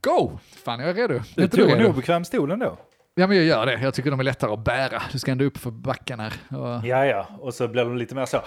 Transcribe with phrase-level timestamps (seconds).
[0.00, 0.38] Go!
[0.64, 1.14] Fan, jag är redo.
[1.14, 2.78] Är Du inte tog en obekväm stol ändå.
[3.14, 3.80] Ja, men jag gör det.
[3.82, 5.02] Jag tycker de är lättare att bära.
[5.12, 6.32] Du ska ändå upp för backen här.
[6.48, 6.86] Och...
[6.86, 7.26] Ja, ja.
[7.40, 8.40] Och så blir de lite mer så.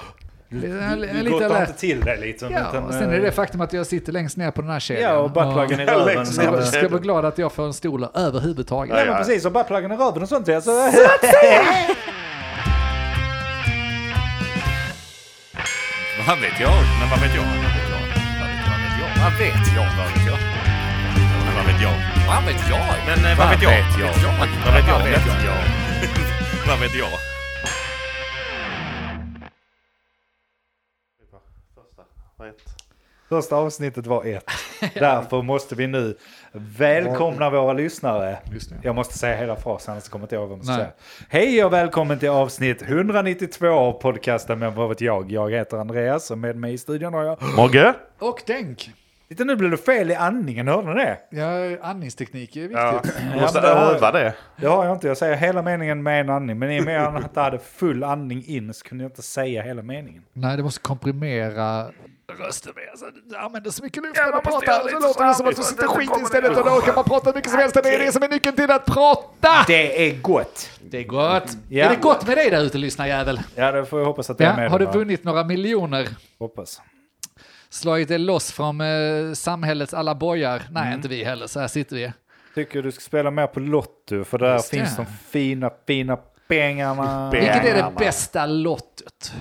[0.49, 0.57] Du,
[1.23, 2.51] Du, gottar inte till dig liksom.
[2.51, 4.61] Ja, utan, och sen är det eh, det faktum att jag sitter längst ner på
[4.61, 5.13] den här kedjan.
[5.13, 6.05] Ja, och buttpluggen i röven.
[6.15, 8.97] längst Ska, ska vara glad att jag får en stol överhuvudtaget.
[8.97, 9.45] Ja, men precis.
[9.45, 10.47] Och buttpluggen i röven och sånt.
[10.47, 10.71] ja, Så,
[16.27, 16.71] Vad vet jag?
[16.99, 17.43] Men vad vet jag?
[17.43, 18.01] Vad vet jag?
[19.23, 19.85] Vad vet jag?
[19.97, 20.20] Vad vet jag?
[21.81, 21.97] Vet jag?
[22.27, 22.79] Vad vet jag?
[23.07, 23.71] Men eh, vad vet jag?
[23.71, 24.97] Vad vet jag?
[24.97, 25.55] Vad vet jag?
[26.67, 27.09] Vad vet jag?
[31.75, 32.03] Första.
[32.37, 32.55] Vad ett?
[33.29, 34.45] Första avsnittet var ett.
[34.93, 36.17] Därför måste vi nu
[36.51, 38.39] välkomna våra lyssnare.
[38.81, 40.85] Jag måste säga hela frasen, annars kommer inte jag ihåg vad man ska Nej.
[40.85, 40.93] säga.
[41.29, 45.31] Hej och välkommen till avsnitt 192 av podcasten Men vad vet jag?
[45.31, 47.37] Jag heter Andreas och med mig i studion har jag...
[47.55, 47.93] Mogge?
[48.19, 48.91] Och Denk.
[49.31, 51.17] Titta nu blev det fel i andningen, hörde ni det?
[51.29, 53.21] Ja, andningsteknik är Ja, viktigt.
[53.33, 54.33] du måste öva det.
[54.57, 56.59] Det har jag inte, jag säger hela meningen med en andning.
[56.59, 59.61] Men i och med att jag hade full andning in så kunde jag inte säga
[59.61, 60.23] hela meningen.
[60.33, 61.85] Nej, det måste komprimera
[62.39, 62.89] rösten mer.
[62.91, 64.89] Alltså, du använder så mycket luft när du pratar.
[64.89, 67.35] Så låter det som att du sitter skit istället och då kan man prata hur
[67.35, 67.77] mycket som helst.
[67.83, 69.49] Det är det som är nyckeln till att prata!
[69.67, 70.69] Det är gott!
[70.89, 71.57] Det är gott.
[71.69, 71.85] Ja.
[71.85, 73.39] Är det gott med dig där ute, lyssnarjävel?
[73.55, 74.71] Ja, det får jag hoppas att det är Ja, med.
[74.71, 76.07] har du vunnit några miljoner?
[76.39, 76.81] Hoppas.
[77.71, 80.61] Slagit dig loss från eh, samhällets alla bojar?
[80.71, 80.93] Nej, Mm.
[80.93, 81.47] inte vi heller.
[81.47, 82.11] Så här sitter vi.
[82.55, 84.77] Tycker du ska spela mer på Lotto, för där Just det.
[84.77, 87.29] finns de fina, fina pengarna.
[87.31, 89.33] Vilket är det bästa lottot?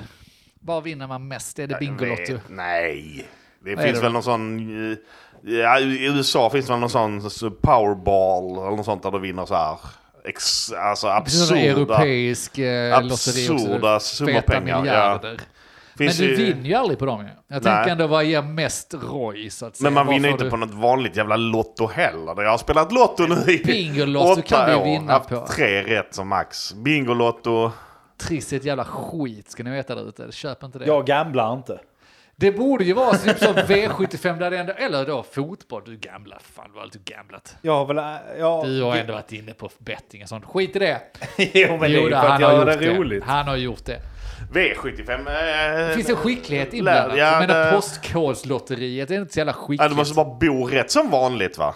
[0.61, 1.59] Var vinner man mest?
[1.59, 2.39] Är det Bingolotto?
[2.49, 3.27] Nej.
[3.65, 4.91] Det Vad finns det väl någon sån...
[4.93, 4.99] eh,
[5.43, 9.19] Ja, I USA finns det väl någon sån så powerball eller något sånt där du
[9.19, 9.79] vinner så här.
[10.25, 11.95] Ex, alltså Det finns en absurda...
[11.97, 13.53] europeisk eh, lotteri också.
[13.53, 15.21] absurda summor Feta pengar, ja.
[16.07, 17.27] Men du ju- vinner ju aldrig på dem ju.
[17.27, 17.61] Jag Nej.
[17.75, 19.85] tänker ändå vad ger mest ROI så att säga.
[19.85, 22.43] Men man Vad vinner inte du- på något vanligt jävla lotto heller.
[22.43, 24.85] Jag har spelat lotto nu i Bingolotto kan du år.
[24.85, 25.47] vinna Haft på.
[25.47, 26.75] tre rätt som max.
[26.75, 27.71] Bingolotto.
[28.19, 30.27] Triss är ett jävla skit ska ni veta där ute.
[30.33, 30.85] Köp inte det.
[30.87, 31.81] Jag gamblar inte.
[32.37, 35.83] Det borde ju vara typ som V75 där det ändå, eller då fotboll.
[35.87, 37.57] Du gamla, fan vad har du gamblat?
[37.63, 37.97] Jag har väl...
[38.39, 40.45] Jag, Du har ändå varit inne på betting och sånt.
[40.45, 41.01] Skit i det.
[41.37, 42.95] jo, men det är Jo, ju då, för att jag har det det.
[42.99, 43.25] roligt.
[43.25, 44.01] Han har gjort det.
[44.53, 45.11] V75.
[45.11, 47.19] Eh, Det finns en skicklighet inblandat.
[47.19, 49.91] Ja, jag menar det- postkodslotteriet, det är inte så jävla Ja, skickligt.
[49.91, 51.75] du måste bara bo rätt som vanligt va?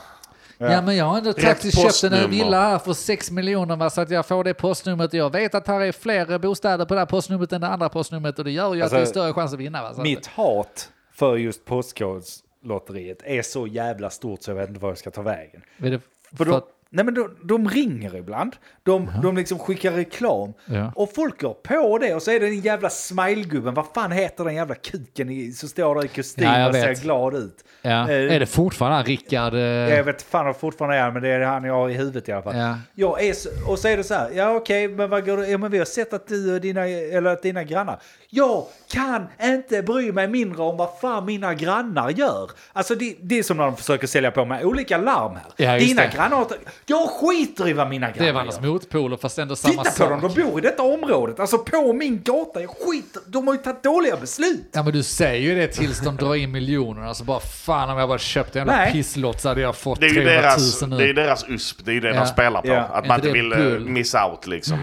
[0.58, 4.00] Ja, men jag har ändå faktiskt köpt en villa här för 6 miljoner va, så
[4.00, 5.12] att jag får det postnumret.
[5.12, 8.38] Jag vet att här är fler bostäder på det här postnumret än det andra postnumret
[8.38, 9.82] och det gör ju Alltså, att det är större chans att vinna.
[9.82, 9.88] Va?
[9.88, 14.80] Så att- Mitt hat för just Postkodslotteriet är så jävla stort så jag vet inte
[14.80, 15.62] var jag ska ta vägen.
[15.80, 16.00] För
[16.36, 20.92] för att- nej men de, de ringer ibland, de, de liksom skickar reklam Ja.
[20.96, 24.44] och folk går på det och så är det den jävla smilegubben, vad fan heter
[24.44, 27.64] den jävla kuken i, som står där i kostym Ja, och ser glad ut.
[27.82, 28.10] ja.
[28.10, 29.54] Eh, Är det fortfarande han, Rickard?
[29.54, 32.28] eh, Jag vet fan vad fortfarande är, men det är han jag har i huvudet
[32.28, 32.56] i alla fall.
[32.56, 32.78] Ja.
[32.94, 33.34] Jag är
[33.68, 35.78] och så är det så här, ja okej, men vad går det, ja men vi
[35.78, 37.98] har sett att du och dina, eller att dina grannar,
[38.34, 42.50] jag kan inte bry mig mindre om vad fan mina grannar gör.
[42.72, 45.42] Alltså det, det är som när de försöker sälja på mig olika larm här.
[45.66, 46.10] Ja, dina det.
[46.14, 46.46] grannar,
[46.86, 48.68] jag skiter i vad mina grannar Det är varandras gör.
[48.68, 50.08] motpoler fast ändå samma Titta på sak.
[50.22, 53.60] dem, de bor i detta området, alltså på min gata, jag skiter, de har ju
[53.60, 54.68] tagit dåliga beslut.
[54.72, 57.08] Ja men du säger ju det tills de drar in miljonerna.
[57.08, 58.92] Alltså bara fan om jag bara köpt en jävla Nej.
[58.92, 60.96] pisslott så hade jag fått Det är ju 300 000 deras, nu.
[60.96, 62.20] det är deras USP, det är ju det Ja.
[62.20, 62.68] de spelar på.
[62.68, 62.80] Ja.
[62.80, 63.88] Att man inte vill eh, bull?
[63.88, 64.78] miss out liksom.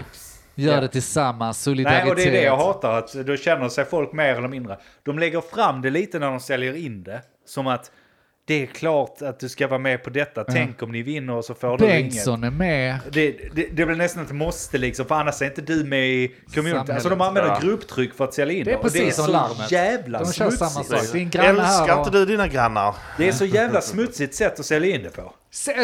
[0.62, 0.80] Gör Ja.
[0.80, 2.08] det tillsammans, Nej, solidaritet.
[2.10, 4.78] och det är det jag hatar, att då känner sig folk mer eller mindre.
[5.02, 7.90] De lägger fram det lite när de säljer in det, som att
[8.44, 11.44] det är klart att du ska vara med på detta, tänk om ni vinner och
[11.44, 11.96] så får du inget.
[12.12, 12.98] Bengtsson är med.
[13.10, 16.34] Det, det, det blir nästan ett måste liksom, för annars är inte du med i
[16.54, 16.92] community.
[16.92, 17.58] Alltså de använder Ja.
[17.62, 19.70] grupptryck för att sälja in Det är och det är precis som så larmet.
[19.72, 21.10] jävla De kör samma smutsigt.
[21.10, 21.20] sak.
[21.20, 22.94] Granne här Älskar inte du dina grannar?
[23.18, 25.34] Det är så jävla smutsigt sätt att sälja in det på.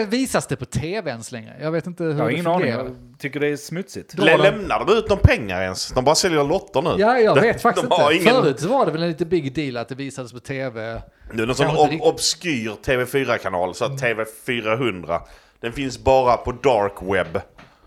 [0.08, 1.56] Visas det på tv ens längre?
[1.60, 4.16] Jag vet inte hur Jag har det ingen aning, jag tycker det är smutsigt.
[4.16, 5.88] De- Lämnar de ut någon pengar ens?
[5.88, 6.94] De bara säljer lotter nu.
[6.98, 8.24] Ja, jag De- vet faktiskt de har inte.
[8.30, 11.02] Ingen, Förut så var det väl en lite big deal att det visades på tv.
[11.34, 15.20] det är någon sån ob- obskyr TV4-kanal, så att TV400.
[15.60, 17.40] Den finns bara på dark web.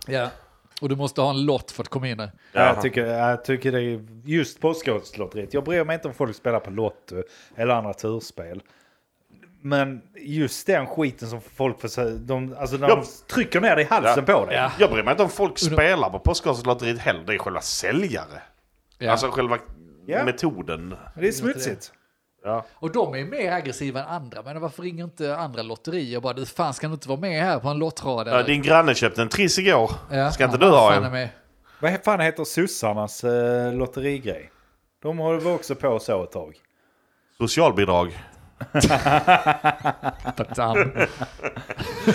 [0.08, 0.30] Ja.
[0.82, 2.32] Och du måste ha en lott för att komma in där.
[2.54, 5.54] Ja, jag, tycker, jag tycker det är just Postkodslotteriet.
[5.54, 7.16] Jag bryr mig inte om folk spelar på Lotto
[7.56, 8.62] eller andra turspel.
[9.64, 13.04] Men just den skiten som folk får de, alltså de
[13.34, 14.34] trycker ner det i halsen Ja.
[14.40, 14.56] på dig.
[14.56, 14.72] Ja.
[14.80, 18.42] Jag bryr mig inte om folk spelar på Postkodlotteriet heller, det är själva säljare.
[18.98, 19.12] Ja.
[19.12, 19.58] Alltså själva
[20.06, 20.24] Ja.
[20.26, 20.96] metoden.
[21.16, 21.92] Det är smutsigt.
[22.44, 22.66] Ja.
[22.74, 24.42] Och de är mer aggressiva än andra.
[24.42, 27.44] Men varför ringer inte andra lotterier och bara du fan ska du inte vara med
[27.44, 28.28] här på en lottrad?
[28.28, 29.92] Ja, eller?" din granne köpte en triss igår.
[30.12, 30.32] Ja.
[30.32, 31.12] Ska inte Ja, du ha en?
[31.12, 31.30] med.
[31.80, 34.52] Vad fan heter sossarnas eh, lotterigrej?
[35.02, 36.56] De håller väl också på så ett tag.
[37.38, 38.18] Socialbidrag.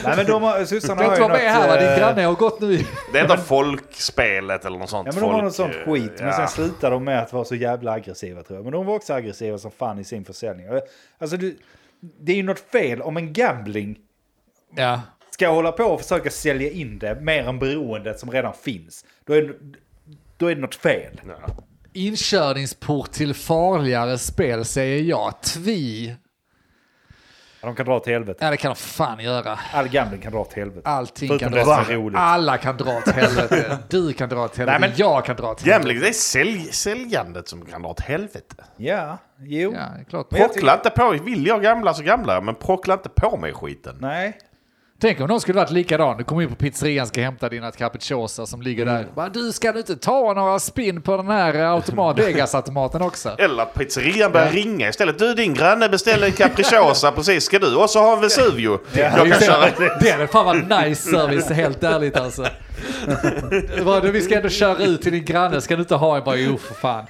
[0.04, 1.80] Nej men de har, sossarna har ju inte vara med här va, något...
[1.80, 2.84] din eh, granne har gått nu.
[3.12, 5.06] Det heter folkspelet eller något sånt.
[5.06, 6.12] Ja men de har något sånt eh, skit.
[6.18, 6.36] Men ja.
[6.36, 8.64] sen slutade de med att vara så jävla aggressiva tror jag.
[8.64, 10.66] Men de var också aggressiva som fan i sin försäljning.
[11.18, 11.58] Alltså du,
[12.20, 13.96] det är ju något fel om en gambling
[14.76, 15.00] Ja.
[15.30, 19.04] ska hålla på och försöka sälja in det mer än beroendet som redan finns.
[19.24, 19.54] Då är,
[20.36, 21.20] då är det något fel.
[21.28, 21.54] Ja.
[21.92, 25.42] Inkörningsport till farligare spel säger jag.
[25.42, 26.14] Tvi.
[27.60, 28.44] De kan dra till helvete.
[28.44, 29.58] Ja det kan de fan göra.
[29.72, 30.88] All gambling kan dra till helvete.
[30.88, 32.18] Allting Förutom kan dra till är roligt.
[32.20, 33.78] Alla kan dra till helvete.
[33.88, 34.78] Du kan dra till helvete.
[34.80, 35.88] Nej, men- Jag kan dra till helvete.
[35.88, 38.64] Gambling, det är sälj, säljandet som kan dra åt helvete.
[38.76, 39.74] Ja, jo.
[39.74, 40.30] Ja, klart.
[40.30, 43.96] Prockla inte på, vill jag gamla så gamla jag, men prockla inte på mig skiten.
[44.00, 44.38] Nej.
[45.00, 46.16] Tänk om någon skulle varit likadan.
[46.16, 48.94] Du kommer in på pizzerian ska hämta dina capricciosa som ligger Mm.
[48.94, 49.06] där.
[49.14, 53.34] Bara, du ska du inte ta några spinn på den här automat, Vegas-automaten också?
[53.38, 55.18] Eller att pizzerian börjar ringa istället.
[55.18, 57.44] Du, din granne beställde en capricciosa precis.
[57.44, 58.78] Ska du också ha en Vesuvio?
[58.92, 59.66] Jag kan köra.
[60.00, 62.46] Det hade fan varit nice service, helt ärligt alltså.
[64.12, 66.24] Vi ska ändå köra ut till din granne, ska du inte ha en?
[66.24, 67.06] Bara, jo för fan.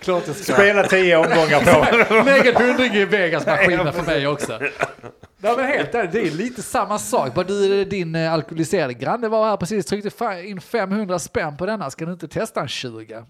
[0.00, 0.52] Klart det ska.
[0.52, 1.60] Spela tio omgångar
[2.08, 2.14] på.
[2.30, 4.58] Lägg en hundring i Vegas-maskinen för mig också.
[5.40, 7.34] Nej men helt ärligt, det är lite samma sak.
[7.34, 11.90] Bara du, din eh, alkoholiserade granne var här precis, tryckte in 500 spänn på denna.
[11.90, 13.24] Ska du inte testa en 20?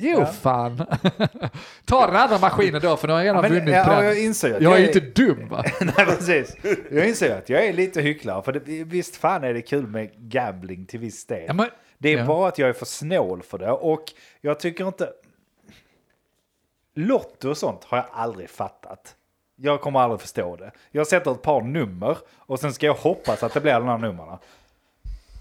[0.00, 0.76] Jo fan.
[1.84, 4.04] Ta den andra maskinen då för nu har jag redan Men, vunnit ja, på den.
[4.04, 5.64] jag inser jag är jag ju inte dum va?
[5.80, 6.56] Nej, precis.
[6.90, 8.42] Jag inser att jag är lite hycklare.
[8.42, 11.44] För det, visst fan är det kul med gambling till viss del.
[11.46, 12.24] Ja, men- det är ja.
[12.24, 13.70] bara att jag är för snål för det.
[13.70, 14.04] Och
[14.40, 15.08] jag tycker inte...
[16.94, 19.14] Lotto och sånt har jag aldrig fattat.
[19.60, 20.70] Jag kommer aldrig förstå det.
[20.90, 23.98] Jag sätter ett par nummer och sen ska jag hoppas att det blir de här
[23.98, 24.38] numren.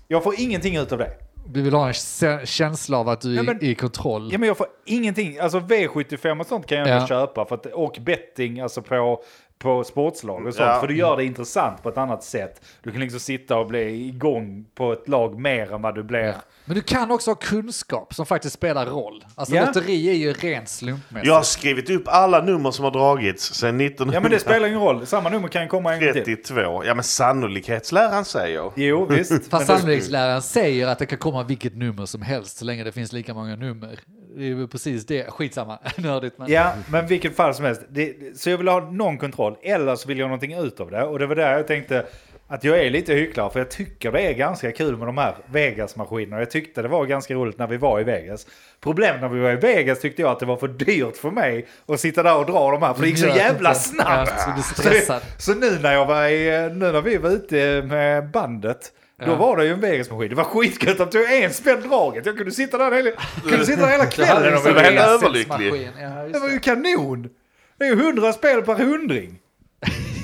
[0.07, 1.11] Jag får ingenting ut av det.
[1.49, 4.29] Du vill ha en kä- känsla av att du är Ja, men- i kontroll.
[4.31, 5.39] Ja, men jag får ingenting.
[5.39, 7.07] Alltså V75 och sånt kan jag Ja.
[7.07, 7.45] köpa.
[7.45, 9.23] För att, och betting alltså på,
[9.57, 10.67] på sportslag och sånt.
[10.69, 10.79] Ja.
[10.79, 12.61] För du gör det intressant på ett annat sätt.
[12.83, 16.35] Du kan liksom sitta och bli igång på ett lag mer än vad du blir.
[16.67, 19.25] Men du kan också ha kunskap som faktiskt spelar roll.
[19.35, 19.65] Alltså Ja.
[19.65, 21.27] lotteri är ju rent slumpmässigt.
[21.27, 24.79] Jag har skrivit upp alla nummer som har dragits sedan Ja men det spelar ingen
[24.79, 25.05] roll.
[25.07, 26.21] Samma nummer kan komma en gång till.
[26.21, 26.83] 1932.
[26.85, 28.71] Ja men sannolikhetsläran säger.
[28.75, 29.31] Jo visst.
[29.31, 32.91] Men Fast sannolikhetsläran säger att det kan komma vilket nummer som helst så länge det
[32.91, 33.99] finns lika många nummer.
[34.37, 35.31] Det är ju precis det.
[35.31, 36.51] Skitsamma, nördigt men.
[36.51, 37.81] Ja, men vilket fall som helst.
[37.89, 40.91] Det, så jag vill ha någon kontroll, eller så vill jag ha någonting ut av
[40.91, 41.03] det.
[41.03, 42.05] Och det var där jag tänkte
[42.47, 45.35] att jag är lite hycklare, för jag tycker det är ganska kul med de här
[45.51, 46.39] Vegas-maskinerna.
[46.39, 48.47] Jag tyckte det var ganska roligt när vi var i Vegas.
[48.81, 51.67] Problemet när vi var i Vegas tyckte jag att det var för dyrt för mig
[51.87, 54.33] att sitta där och dra de här, för det gick så jävla snabbt.
[54.47, 55.03] Ja, så du
[55.37, 58.91] Så, nu när jag var i, nu när vi var ute med bandet,
[59.25, 59.35] då Ja.
[59.35, 60.29] var det ju en Vegas-maskin.
[60.29, 62.25] Det var skitgött att tog en spänn draget.
[62.25, 63.11] Jag kunde sitta där hela,
[63.49, 65.89] kunde sitta där hela kvällen om Du jag var helt överlycklig.
[66.01, 67.29] Ja, Det var ju kanon!
[67.77, 69.39] Det är ju hundra spel per hundring.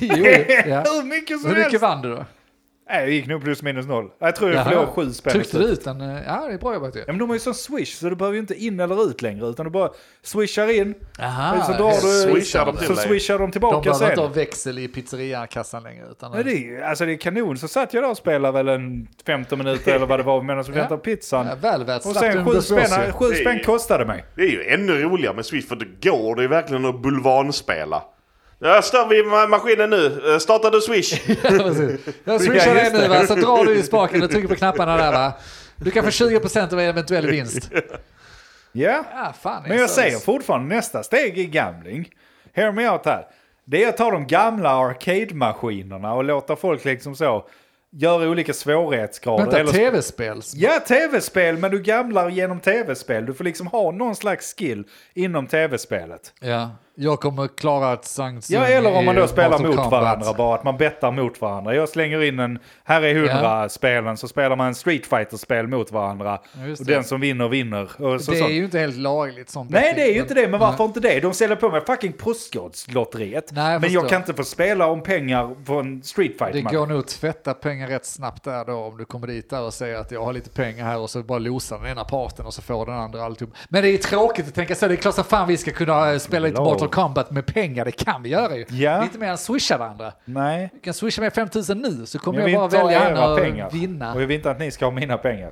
[0.01, 0.25] Jo,
[0.65, 0.83] ja.
[0.85, 1.81] Hur mycket som Hur mycket helst.
[1.81, 2.25] vann du då?
[2.89, 4.09] Nej, det gick nog plus minus noll.
[4.19, 4.65] Jag tror jag Jaha.
[4.65, 5.33] förlorade sju spänn.
[5.33, 5.99] Tryckte du ut den?
[6.01, 6.99] Ja, det är bra jobbat ju.
[6.99, 9.21] Ja, men de har ju sån swish så du behöver ju inte in eller ut
[9.21, 9.89] längre utan du bara
[10.23, 10.95] swishar in.
[11.19, 14.35] Aha, så drar du, Swishar de så swishar de De tillbaka behöver inte ha sen.
[14.35, 16.05] växel i pizzeriakassan längre.
[16.11, 17.57] Utan Ja, det, är, alltså det är kanon.
[17.57, 20.63] Så satt jag där och spelade väl en 15 minuter eller vad det var medan
[20.63, 20.75] vi Ja.
[20.75, 21.47] väntade på pizzan.
[21.47, 22.05] ja, väl värt.
[22.05, 23.11] och sen en sju spänn, ju.
[23.11, 24.25] sju är spänn kostade mig.
[24.35, 28.03] Det är ju ännu roligare med Swift för det går det ju verkligen att bulvanspela.
[28.59, 30.31] Jag står vid ma- maskinen nu.
[30.33, 31.21] Eh, Startar du Swish?
[31.43, 31.99] Ja, precis.
[32.23, 35.11] Jag swishar dig nu va, så drar du i spaken och trycker på knapparna där
[35.11, 35.33] va.
[35.75, 37.71] Du kan få 20% av eventuell vinst.
[38.75, 39.03] Ja.
[39.15, 39.63] Ja, fan.
[39.67, 42.09] Men jag säger fortfarande nästa steg i gambling.
[42.53, 43.25] Hear me out här.
[43.65, 47.47] Det är att ta de gamla arcade-maskinerna och låta folk liksom så
[47.91, 49.43] göra olika svårighetsgrader.
[49.43, 50.41] Vänta, eller- tv-spel?
[50.53, 53.25] Ja, tv-spel, men du gamblar genom tv-spel.
[53.25, 54.83] Du får liksom ha någon slags skill
[55.13, 56.33] inom tv-spelet.
[56.39, 59.91] Ja, jag kommer klara ett Sankt Ja, eller om man då spelar mot Kombat.
[59.91, 61.75] varandra, bara att man bettar mot varandra.
[61.75, 65.91] Jag slänger in en, här är hundra spelen, så spelar man en Street Fighter-spel mot
[65.91, 66.33] varandra.
[66.35, 66.93] Och det.
[66.93, 67.83] den som vinner vinner.
[67.83, 68.51] Och så, Det är sånt.
[68.53, 69.69] ju inte helt lagligt sånt.
[69.71, 70.87] Nej, det är ju inte det, men varför Nej.
[70.87, 71.19] inte det?
[71.19, 72.13] De ställer på med fucking
[73.63, 74.09] jag men jag förstår.
[74.09, 76.73] kan inte få spela om pengar en Street Det Fighter-match.
[76.73, 79.73] går nog att tvätta pengar rätt snabbt där då om du kommer dit där och
[79.73, 82.53] säger att jag har lite pengar här och så bara losar den ena parten och
[82.53, 83.53] så får den andra alltihop.
[83.69, 86.11] Men det är tråkigt att tänka så, det är klart som fan vi ska kunna
[86.11, 86.67] eh, spela lite Lol.
[86.83, 88.65] Mortal Kombat med pengar, det kan vi göra ju.
[88.69, 89.03] Ja.
[89.03, 90.13] Lite mer än swisha varandra.
[90.25, 93.31] Nej, Du kan swisha med 5000 nu så kommer jag jag, bara inte välja en
[93.31, 93.69] och pengar.
[93.71, 94.13] vinna.
[94.13, 95.51] Och jag vill inte att ni ska ha mina pengar.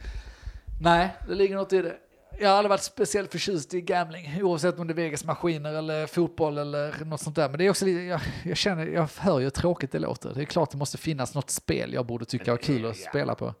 [0.80, 1.94] Nej, det ligger något i det.
[2.40, 6.58] Jag har aldrig varit speciellt förtjust i gambling, oavsett om det är Vegas-maskiner eller fotboll
[6.58, 7.48] eller något sånt där.
[7.48, 10.32] Men det är också jag, jag känner, jag hör ju hur tråkigt det låter.
[10.34, 13.34] Det är klart det måste finnas något spel jag borde tycka är kul att spela
[13.34, 13.54] på.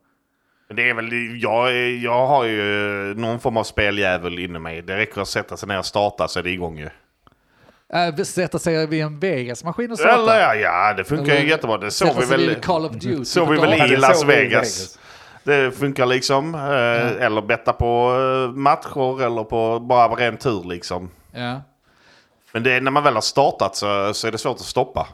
[0.76, 2.62] Det är väl, jag, jag har ju
[3.14, 4.82] någon form av speljävel inom mig.
[4.82, 6.88] Det räcker att sätta sig ner och starta så är det igång ju.
[7.92, 10.14] Äh, sätta sig vid en Vegas-maskin och starta.
[10.14, 11.78] Eller ja, ja, det funkar ju Eller jättebra.
[11.78, 13.78] Det såg vi väl, Call of Duty såg vi väl.
[13.78, 14.98] Ja, i Las Vegas.
[15.44, 16.54] Det funkar liksom.
[16.54, 18.12] Eh, Eller betta på
[18.48, 21.10] eh, matcher eller på bara ren tur liksom.
[21.32, 21.60] Ja.
[22.52, 25.08] Men det är, när man väl har startat så, så är det svårt att stoppa.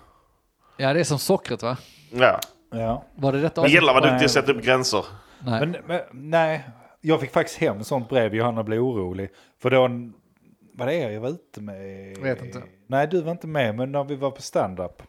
[0.76, 1.76] ja, det är som sockret va?
[2.10, 2.40] Ja.
[2.70, 3.04] Ja.
[3.14, 5.04] Var det detta Men gäller vad duktig att sätta upp gränser.
[5.44, 5.60] Nej.
[5.60, 6.64] Men, men nej,
[7.00, 8.34] jag fick faktiskt hem sånt brev.
[8.34, 9.30] Johanna blev orolig.
[9.58, 9.80] För då,
[10.72, 12.18] var det er jag var ute med?
[12.18, 12.62] Vet inte.
[12.86, 15.02] Nej, du var inte med, men när vi var på stand-up.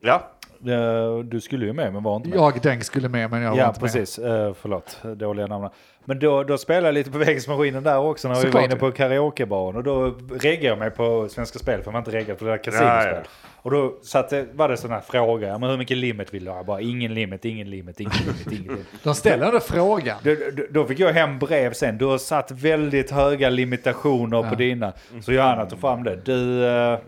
[0.00, 0.30] Ja.
[0.66, 2.38] Eh, Du skulle ju med, men var inte med.
[2.38, 3.92] Jag Denk skulle med men jag var Ja, inte med.
[3.92, 4.18] precis.
[4.18, 5.68] Eh, förlåt, dåliga namn.
[6.04, 8.76] Men då, då spelade jag lite på Vegas-maskinen där också när vi Såklart var inne
[8.76, 9.76] på karaokebaren.
[9.76, 12.58] Och då reggade jag mig på Svenska Spel, för man inte reggat på det där
[12.58, 13.12] kasinospel.
[13.14, 13.28] Ja, ja.
[13.62, 16.44] Och då satt det, var det sån här fråga, ja, men hur mycket limit vill
[16.44, 16.62] du ha?
[16.64, 18.86] Bara ingen limit, ingen limit, ingen limit, ingen limit.
[19.02, 20.18] De ställer ändå frågan.
[20.22, 21.98] Då, då, då fick jag hem brev sen.
[21.98, 24.92] Du har satt väldigt höga limitationer på dina.
[25.22, 26.16] Så Johanna tog fram det.
[26.24, 26.98] Du, eh,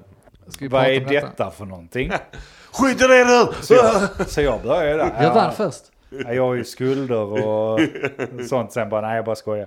[0.49, 1.27] Ska vi vad är detta?
[1.27, 2.11] detta för någonting?
[2.75, 3.53] Skit i det nu!
[3.63, 5.23] Så jag, så jag började där.
[5.23, 5.83] Jag vann först.
[6.25, 7.17] Ja, jag har ju skulder
[7.47, 7.81] och
[8.49, 8.73] sånt.
[8.73, 9.67] Sen bara, nej jag bara skojar.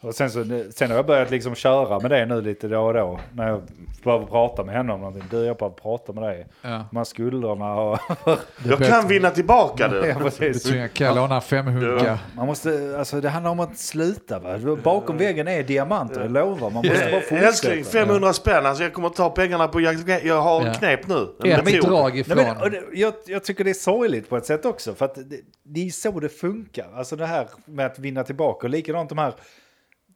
[0.00, 2.94] Och sen, så, sen har jag börjat liksom köra med det nu lite då och
[2.94, 3.20] då.
[3.32, 3.62] När jag
[4.04, 5.24] behöver prata med henne om någonting.
[5.30, 6.46] Du, jag behöver prata med dig.
[6.62, 6.84] Ja.
[6.90, 7.98] De här skulderna och...
[8.64, 10.12] Jag kan vinna tillbaka ja, det.
[10.12, 10.62] Du precis.
[10.62, 12.18] tvingar kan jag låna en femhunka.
[12.36, 14.76] Man måste, alltså det handlar om att sluta va.
[14.84, 16.70] Bakom väggen är diamanter, jag lovar.
[16.70, 18.06] Man måste bara Eh, Älskling, fortsätta.
[18.06, 18.66] 500 spänn.
[18.66, 20.24] Alltså jag kommer ta pengarna på jakt.
[20.24, 20.74] Jag har en Ja.
[20.74, 21.28] knep nu.
[21.44, 21.90] Ett metod.
[21.90, 22.36] drag Nej, ifrån.
[22.36, 24.94] men, och det, jag, jag tycker det är sorgligt på ett sätt också.
[24.94, 26.86] För att det, det är så det funkar.
[26.94, 28.66] Alltså det här med att vinna tillbaka.
[28.66, 29.32] Och likadant de här...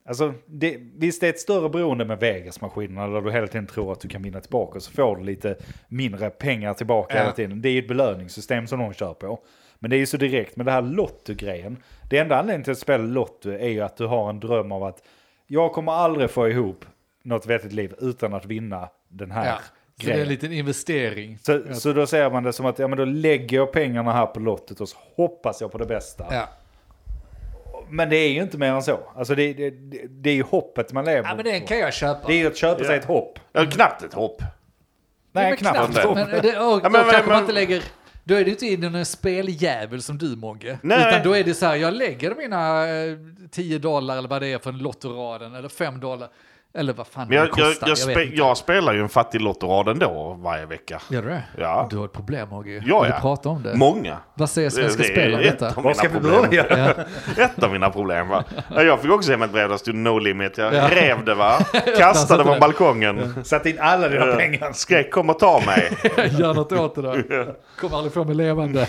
[0.05, 3.93] Alltså, det, visst det är ett större beroende med Vegas-maskinerna där du hela tiden tror
[3.93, 4.81] att du kan vinna tillbaka.
[4.81, 5.57] Så får du lite
[5.89, 7.21] mindre pengar tillbaka Ja.
[7.23, 7.63] hela tiden.
[7.63, 9.39] Det är ju ett belöningssystem som de kör på.
[9.79, 11.77] Men det är ju så direkt med det här Lotto-grejen.
[12.11, 14.85] Det enda anledningen till att spela Lotto är ju att du har en dröm av
[14.85, 15.03] att
[15.47, 16.85] jag kommer aldrig få ihop
[17.23, 19.59] något vettigt liv utan att vinna den här Ja.
[20.01, 21.39] Så det är en liten investering.
[21.39, 24.27] Så, så då ser man det som att ja, men då lägger jag pengarna här
[24.27, 26.27] på lottet och så hoppas jag på det bästa.
[26.31, 26.49] Ja.
[27.93, 29.01] Men det är ju inte mer än så.
[29.17, 31.67] Alltså det, det, det, det är ju hoppet man lever ja, men den på.
[31.67, 32.27] kan jag köpa.
[32.27, 33.39] Det är ju att köpa sig ett hopp.
[33.53, 34.43] Ja, knappt ett hopp.
[35.33, 35.77] Nej, men knappt.
[35.93, 36.07] knappt.
[36.07, 36.15] hopp.
[36.15, 37.83] Men, det, och, Ja, då men- men- kanske man inte lägger...
[38.25, 40.79] Då är det ju inte in i en speljävel som du Mogge.
[40.83, 41.09] Nej.
[41.09, 43.17] Utan då är det så här, jag lägger mina eh,
[43.51, 46.29] 10 dollar eller vad det är för en lottoraden, eller 5 dollar.
[46.75, 50.67] Eller vad fan Men jag, jag, jag, spe, jag spelar ju en fattiglottorad ändå varje
[50.67, 51.00] vecka.
[51.11, 51.43] Gör du det?
[51.59, 51.87] Ja.
[51.91, 52.71] Du har ett problem Mogge.
[52.87, 53.14] Ja, ja.
[53.14, 53.75] du prata om det?
[53.75, 54.17] Många.
[54.35, 55.76] Vad säger Svenska Det- Spel om ett detta?
[55.76, 56.50] av Var ska mina vi problem.
[56.69, 56.95] börja?
[57.47, 58.45] Ett av mina problem va.
[58.75, 60.59] Ja, Jag fick också hem ett brev där det stod no limit.
[60.59, 60.88] Jag Ja.
[60.91, 61.59] rev det va.
[61.99, 63.45] Kastade från balkongen.
[63.45, 64.37] Satt in alla dina Ja.
[64.37, 64.73] pengar.
[64.73, 65.91] Skrek kom och ta mig.
[66.38, 67.17] Gör något åt det då.
[67.81, 68.87] Kommer aldrig få mig levande.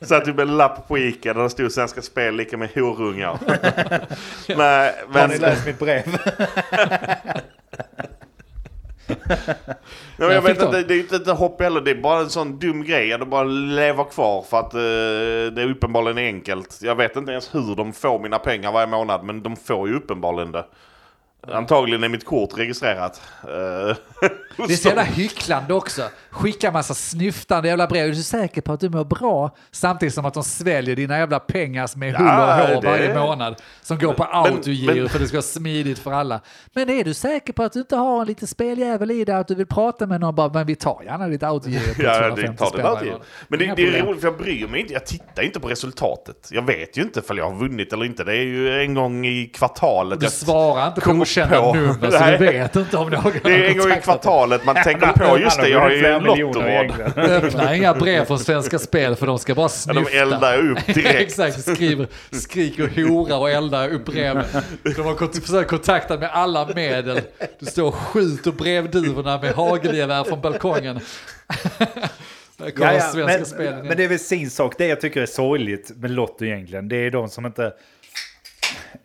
[0.00, 3.38] Satt typ en lapp på Ica där det stod Svenska Spel lika med horungar.
[4.48, 6.02] Nej, Har men, ni läst mitt brev?
[10.16, 11.80] Men jag Jag vet inte, det är inte ett hopp heller.
[11.80, 13.12] Det är bara en sån dum grej.
[13.12, 14.80] Att bara leva kvar för att eh,
[15.54, 16.78] det är uppenbarligen enkelt.
[16.82, 19.24] Jag vet inte ens hur de får mina pengar varje månad.
[19.24, 20.64] Men de får ju uppenbarligen det.
[21.46, 23.20] Antagligen är mitt kort registrerat.
[23.42, 23.48] Eh,
[24.66, 26.02] Det är så jävla hycklande också.
[26.30, 28.04] Skicka massa snyftande jävla brev.
[28.04, 29.50] Är du säker på att du mår bra?
[29.70, 32.32] Samtidigt som att de sväljer dina jävla pengar med hull och
[32.74, 33.62] hår det- varje månad.
[33.82, 36.40] Som går på autogiro men- för det ska vara smidigt för alla.
[36.74, 39.34] Men är du säker på att du inte har en liten speljävel i dig?
[39.34, 40.34] Att du vill prata med någon?
[40.34, 43.18] Bara, men vi tar gärna ditt autogiro på Ja, 250 det tar det.
[43.48, 44.92] Men det, det är roligt för jag bryr mig inte.
[44.92, 46.48] Jag tittar inte på resultatet.
[46.50, 48.24] Jag vet ju inte ifall jag har vunnit eller inte.
[48.24, 50.20] Det är ju en gång i kvartalet.
[50.20, 52.38] Du svarar inte på okända på- nummer så Nej.
[52.38, 55.38] du vet inte om någon Det är en gång i kvartalet man tänker på.
[55.38, 56.92] Just det, jag har ju en lottorad.
[57.16, 60.10] Öppna inga brev från Svenska Spel för de ska bara Ja, snyfta.
[60.10, 61.20] de eldar upp direkt.
[61.20, 64.44] Exakt, skriver, skriker hora och eldar upp breven.
[64.82, 67.20] De har försökt kontakta med alla medel.
[67.58, 71.00] Du står och skjuter brevduvorna med hagelgevär från balkongen.
[72.56, 74.74] Där kommer Ja, ja, Svenska men, Spelen men det är väl sin sak.
[74.78, 77.72] Det jag tycker är sorgligt med Lotto egentligen, det är de som inte...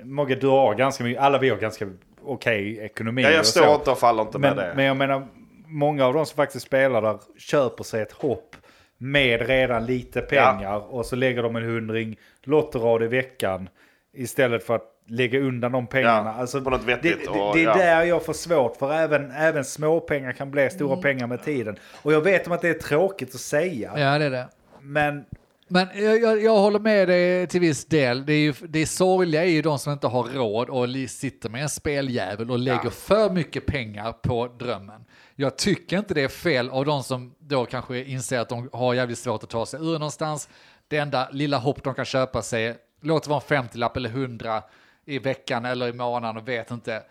[0.04, 1.86] Mogge, du har ganska mycket, alla vi har ganska
[2.26, 3.22] okej ekonomi.
[3.22, 4.74] Ja, jag står inte och faller inte men, med det.
[4.76, 5.28] men jag menar,
[5.68, 8.56] många av de som faktiskt spelar där köper sig ett hopp
[8.98, 13.70] med redan lite pengar och så lägger de en hundring lottorad i veckan
[14.14, 16.34] istället för att lägga undan de pengarna.
[16.36, 17.74] Ja, alltså, på något det, vettigt det, och- det är ja.
[17.78, 21.76] där jag får svårt för även, även små pengar kan bli stora pengar med tiden.
[22.02, 24.48] Och jag vet om att det är tråkigt att säga, Ja, det är det.
[24.82, 25.26] men
[25.74, 28.26] Men jag, jag, jag håller med dig till viss del.
[28.26, 31.62] Det, är ju, det sorgliga är ju de som inte har råd och sitter med
[31.64, 35.06] en speljävel och lägger för mycket pengar på drömmen.
[35.36, 38.94] Jag tycker inte det är fel av de som då kanske inser att de har
[38.94, 40.50] jävligt svårt att ta sig ur någonstans.
[40.88, 44.64] Det enda lilla hopp de kan köpa sig, låt det vara en 50-lapp eller 100
[45.06, 47.04] i veckan eller i månaden och vet inte.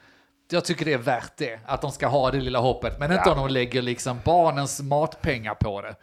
[0.51, 2.99] jag tycker det är värt det, att de ska ha det lilla hoppet.
[2.99, 3.33] Men inte Ja.
[3.33, 5.95] om de lägger liksom barnens matpengar på det.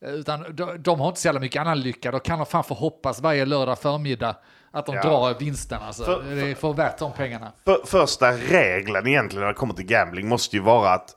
[0.00, 2.10] Utan de, de har inte så jävla mycket annan lycka.
[2.10, 4.36] Då kan de fan få hoppas varje lördag förmiddag
[4.70, 5.02] att de Ja.
[5.02, 5.78] drar vinsten.
[5.86, 6.04] Alltså.
[6.04, 7.52] För- det är för värt de pengarna.
[7.64, 11.14] För, första regeln egentligen när det kommer till gambling måste ju vara att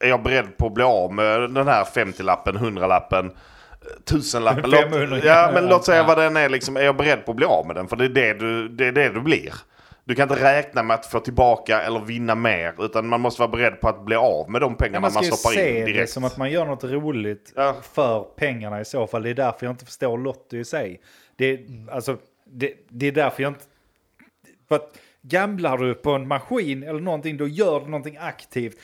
[0.00, 3.32] är jag beredd på att bli av med den här 50-lappen, 100-lappen,
[4.06, 4.70] 1000-lappen.
[4.70, 7.36] 500, Låt, ja, men låt säga vad den är, liksom, är jag beredd på att
[7.36, 7.88] bli av med den?
[7.88, 9.54] För det är det du, det är det du blir.
[10.08, 13.50] Du kan inte räkna med att få tillbaka eller vinna mer, utan man måste vara
[13.50, 15.84] beredd på att bli av med de pengarna Man man, ska ju stoppar se in
[15.86, 16.10] det direkt.
[16.12, 17.76] som att man gör något roligt Ja.
[17.92, 19.22] för pengarna i så fall.
[19.22, 21.00] Det är därför jag inte förstår Lotto i sig.
[21.36, 21.60] Det, är-
[21.92, 23.64] alltså, det, det är därför jag inte...
[24.68, 28.76] För att gamblar du på en maskin eller någonting, då gör du någonting aktivt.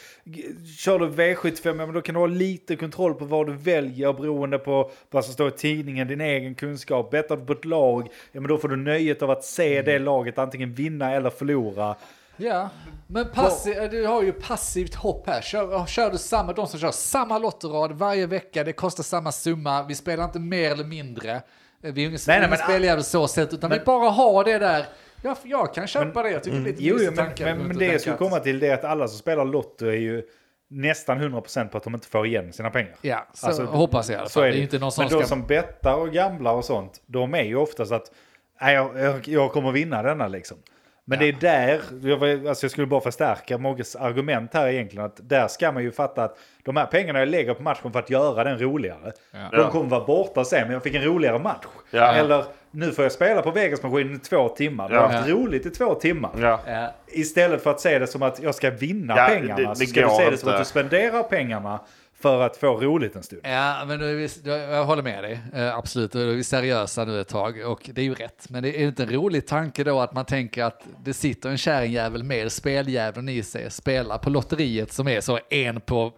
[0.78, 4.12] Kör du V75, ja, men då kan du ha lite kontroll på vad du väljer
[4.12, 7.10] beroende på vad som står i tidningen, din egen kunskap.
[7.10, 9.98] Bettar du på ett lag, ja, men då får du nöjet av att se det
[9.98, 11.96] laget antingen vinna eller förlora.
[12.36, 12.68] Ja,
[13.06, 15.40] men passi- du har ju passivt hopp här.
[15.42, 19.82] Kör, kör du samma, de som kör samma lotterad varje vecka, det kostar samma summa,
[19.82, 21.30] vi spelar inte mer eller mindre.
[21.32, 21.40] Eh,
[21.80, 24.58] Vi är ingen, Nej, nej, ingen speljävel så sett, utan men- vi bara har det
[24.58, 24.86] där.
[25.24, 27.78] Ja, för jag kan köpa det, jag tycker det är lite Jo, men, men, men
[27.78, 30.22] det jag skulle komma till det är att alla som spelar Lotto är ju
[30.68, 32.94] nästan 100% på att de inte får igen sina pengar.
[33.02, 34.58] Ja, så Alltså, hoppas jag Så är Det det.
[34.58, 35.28] är inte någon som men de ska...
[35.28, 38.12] som bettar och gamblar och sånt, de är ju oftast att
[38.60, 40.56] nej, jag, jag, jag kommer vinna denna liksom.
[41.06, 45.04] Men det är där, jag, var- alltså jag skulle bara förstärka Mogges argument här egentligen,
[45.04, 47.98] att där ska man ju fatta att de här pengarna jag lägger på matchen för
[47.98, 49.70] att göra den roligare, de Ja.
[49.70, 51.64] kommer vara borta sen, men jag fick en roligare match.
[51.90, 52.12] Ja.
[52.14, 55.16] Eller nu får jag spela på Vegas-maskinen i två timmar, jag har Ja.
[55.16, 56.30] haft roligt i två timmar.
[56.40, 56.60] Ja.
[56.66, 56.92] Ja.
[57.08, 59.84] Istället för att se det som att jag ska vinna Ja, pengarna, det- det så
[59.86, 60.52] ska du se det som inte.
[60.58, 61.80] att du spenderar pengarna
[62.20, 63.40] för att få roligt en stund.
[63.44, 65.40] Ja, men då är vi, då- jag håller med dig.
[65.54, 68.46] Eh, absolut, då är vi seriösa nu ett tag och det är ju rätt.
[68.50, 71.58] Men det är inte en rolig tanke då att man tänker att det sitter en
[71.58, 76.12] kärringjävel med speldjävulen i sig, spelar på lotteriet som är så en på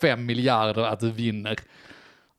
[0.00, 1.58] fem miljarder att du vinner.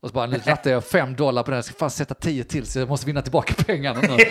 [0.04, 2.44] Och så bara, nu rattar jag fem dollar på här, jag ska fan sätta tio
[2.44, 4.08] till så jag måste vinna tillbaka pengarna nu.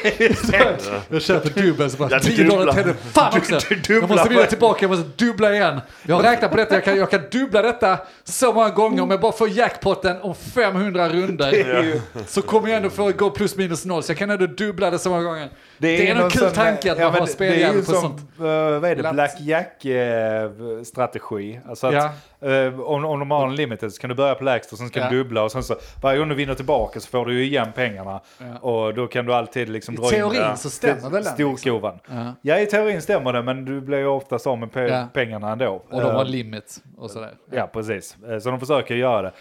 [1.10, 2.94] jag köper dubbel, så bara tio dollar till.
[2.94, 3.60] Fan också!
[3.90, 5.80] Jag måste vinna tillbaka, jag måste dubbla igen.
[6.04, 9.12] Jag har räknat på detta, jag kan, jag kan dubbla detta så många gånger om
[9.12, 12.02] jag bara får jackpotten om 500 runder.
[12.28, 15.00] Så kommer jag ändå få gå plus minus noll, så jag kan ändå dubbla det
[15.00, 15.50] så många gånger.
[15.78, 17.80] Det är, en någon kul sån- tanke att ja, man har det- Det är speljävel
[17.86, 18.20] på som, sånt.
[18.40, 18.44] eh,
[18.80, 19.12] vad är det.
[19.14, 21.60] Black Jack-strategi.
[21.70, 21.94] alltså att
[22.40, 22.50] Ja.
[22.50, 24.88] eh, om, om de har en limited så kan du börja på lägst och sen
[24.88, 25.10] ska Ja.
[25.10, 27.68] du dubbla och sen så varje gång du vinner tillbaka så får du ju igen
[27.76, 28.20] pengarna.
[28.38, 28.58] Ja.
[28.70, 32.00] Och då kan du alltid liksom I dra teorin in så stämmer väl den, storkovan.
[32.12, 32.34] Ja.
[32.42, 35.84] Ja, i teorin stämmer det, men du blir ju oftast av med pe- pengarna ändå.
[35.90, 37.32] Och de har Eh, limit och sådär.
[37.52, 38.18] Ja, precis.
[38.42, 39.32] Så de försöker göra det.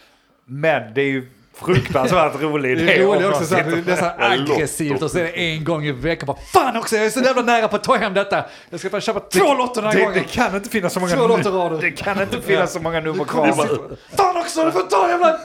[0.44, 2.84] Men det är ju fruktansvärt rolig idé.
[2.84, 5.84] Det är roligt också så att det är nästan Ja, aggressivt och det en gång
[5.84, 8.44] i veckan bara Fan också, jag är så jävla nära på att ta hem detta.
[8.70, 10.22] Jag ska bara köpa två lotter den här det, gången.
[10.22, 11.80] det kan inte finnas så många Två lotterrader.
[11.80, 13.52] Det kan inte finnas så många nummer kvar.
[13.52, 15.38] Sitter- Fan också, du får ta jävla...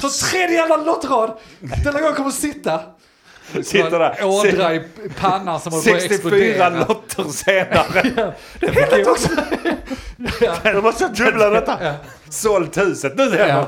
[0.00, 1.38] Ta tredje jävla lottrad.
[1.84, 2.80] Denna gång kommer sitta.
[3.64, 4.24] Sitter där.
[4.24, 4.82] Ådra i
[5.20, 6.68] pannan som håller på att 64 explodera.
[6.70, 8.32] lotter senare.
[8.60, 9.28] Helvete också.
[10.64, 11.78] Jag måste dubbla detta.
[12.30, 13.64] Sålt huset nu sen.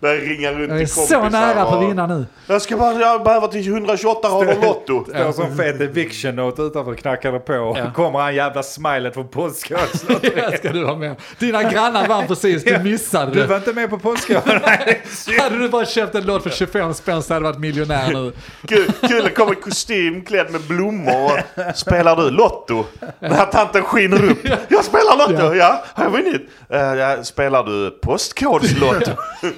[0.00, 0.08] Ja.
[0.08, 2.26] Börjar ringa runt Jag är till så nära på att vinna nu.
[2.46, 5.04] Jag ska bara, jag behöver till 128 rader Lotto.
[5.04, 7.52] Står som fet eviction note utanför och knackade på.
[7.78, 7.90] Ja.
[7.94, 10.50] Kommer han jävla smilet från Postkodlotteriet.
[10.50, 11.16] Det ska du ha med.
[11.38, 13.46] Dina grannar vann precis, du missade Du det.
[13.46, 15.40] var inte med på synd.
[15.40, 18.32] Hade du bara köpt en låt för 25 spänn så hade du varit miljonär nu.
[18.68, 21.42] Kul, kul komma i kostym klädd med blommor.
[21.54, 22.84] och Spelar du Lotto?
[23.20, 24.38] Den här tanten skiner upp.
[24.68, 25.84] Jag spelar Lotto, ja.
[25.94, 26.42] Har jag vunnit?
[26.74, 29.10] Uh, spelar du Postkodslotto?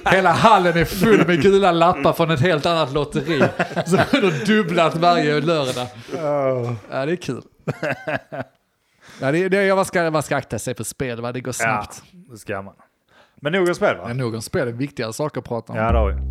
[0.05, 3.39] Hela hallen är full med gula lappar från ett helt annat lotteri.
[3.85, 5.87] Så har du dubblat varje lördag.
[6.91, 7.41] Ja, det är kul.
[9.21, 11.31] Ja, det, det, man, ska, man ska akta sig för spel, va?
[11.31, 12.03] det går Ja, snabbt.
[12.31, 12.73] det ska man.
[13.41, 14.07] Men nog om spel va?
[14.07, 15.79] Men någon spel är viktigare saker att prata om.
[15.79, 16.21] Ja, det har vi.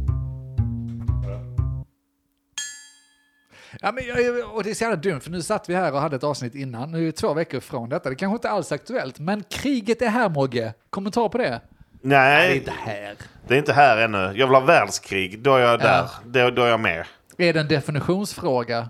[3.81, 4.05] Ja, men,
[4.45, 6.55] och det är så jävla dumt, för nu satt vi här och hade ett avsnitt
[6.55, 6.91] innan.
[6.93, 8.09] Nu är det två veckor ifrån detta.
[8.09, 10.75] Det kanske inte alls är aktuellt, men kriget är här, Mogge.
[10.91, 11.61] Kommentar på det?
[12.09, 13.15] Nej, det är inte här.
[13.49, 14.19] det är inte här ännu.
[14.35, 16.05] Jag vill ha världskrig, då är jag där.
[16.25, 17.05] Då, då är jag med.
[17.39, 18.89] Är det en definitionsfråga?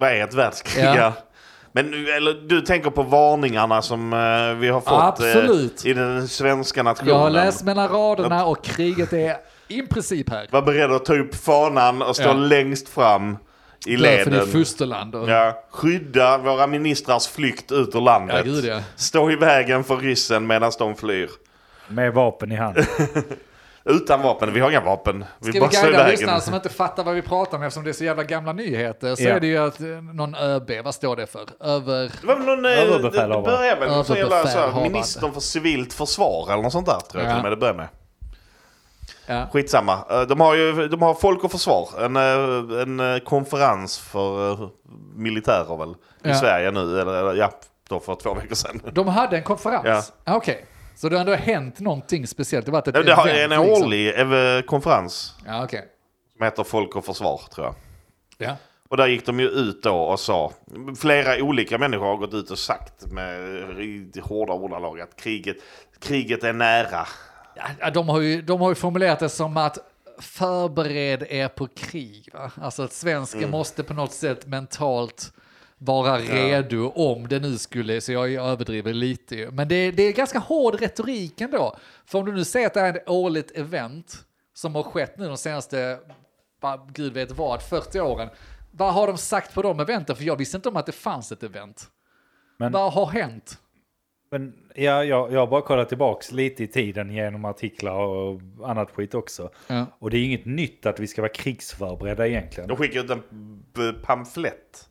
[0.00, 0.84] Vad är ett världskrig?
[0.84, 1.12] Ja.
[1.72, 5.84] Men eller, du tänker på varningarna som eh, vi har fått Absolut.
[5.84, 7.08] eh, i den svenska nationen.
[7.14, 9.36] Jag har läst mellan raderna och kriget är
[9.68, 10.48] i princip här.
[10.50, 12.32] Var beredd att ta upp fanan och stå Ja.
[12.32, 13.36] längst fram
[13.86, 14.46] i Därför det är leden.
[14.52, 15.14] fosterland.
[15.14, 18.36] Och, Ja, skydda våra ministrars flykt ut ur landet.
[18.36, 18.80] Ja, gud, ja.
[18.96, 21.30] Stå i vägen för ryssen medan de flyr.
[21.90, 22.76] Med vapen i hand.
[23.84, 25.24] Utan vapen, vi har inga vapen.
[25.38, 27.92] Vi Ska vi guida lyssnarna som inte fattar vad vi pratar om eftersom det är
[27.92, 29.30] så jävla gamla nyheter så Ja.
[29.30, 31.40] är det ju att eh, någon ÖB, vad står det för?
[31.60, 32.02] Över...
[32.20, 32.64] Det var väl någon...
[32.64, 33.56] eh, Det Överbefälhavare.
[33.56, 34.90] började väl som jävla så här, Överbefälhavare.
[34.90, 37.34] ministern för civilt försvar eller något sånt där tror jag Ja.
[37.34, 37.88] till och med det började med.
[39.26, 39.46] Ja.
[39.52, 39.98] Skitsamma.
[40.10, 41.88] Eh, De har ju de har Folk och Försvar.
[42.00, 42.16] En,
[43.00, 44.68] en konferens för
[45.16, 45.90] militärer väl.
[45.90, 46.34] I Ja.
[46.34, 47.00] Sverige nu.
[47.00, 47.50] Eller, eller ja,
[47.88, 48.82] då för två veckor sedan.
[48.92, 49.82] De hade en konferens?
[50.24, 50.32] Ja.
[50.32, 50.66] Ah, Okej.
[51.00, 52.66] Så det har ändå hänt någonting speciellt?
[52.66, 53.84] Det har varit ett Det, har event, en liksom.
[53.84, 54.20] årlig
[54.56, 55.34] eh, konferens.
[55.46, 55.88] Ja, okej.
[56.36, 57.74] Som heter Folk och Försvar tror jag.
[58.48, 58.56] Ja.
[58.88, 60.52] Och där gick de ju ut då och sa,
[61.00, 65.56] flera olika människor har gått ut och sagt med hårda ordalag att kriget,
[66.00, 67.06] kriget är nära.
[67.80, 69.78] Ja, de, har ju, de har ju formulerat det som att
[70.18, 72.28] förbered er på krig.
[72.32, 72.50] Va?
[72.62, 73.50] Alltså att svensken Mm.
[73.50, 75.32] måste på något sätt mentalt
[75.82, 79.50] vara redo om det nu skulle, så jag överdriver lite ju.
[79.50, 81.76] Men det, det är ganska hård retorik ändå.
[82.06, 85.26] För om du nu säger att det är ett årligt event som har skett nu
[85.28, 85.98] de senaste,
[86.92, 88.28] gud vet vad, 40 åren.
[88.70, 90.16] Vad har de sagt på de eventen?
[90.16, 91.84] För jag visste inte om att det fanns ett event.
[92.58, 93.58] Men- Vad har hänt?
[94.32, 98.90] Men ja, jag, jag har bara kollat tillbaks lite i tiden genom artiklar och annat
[98.90, 99.50] skit också.
[99.66, 99.86] Ja.
[99.98, 102.68] Och det är inget nytt att vi ska vara krigsförberedda egentligen.
[102.68, 103.20] De skickade ut
[103.78, 104.88] en pamflett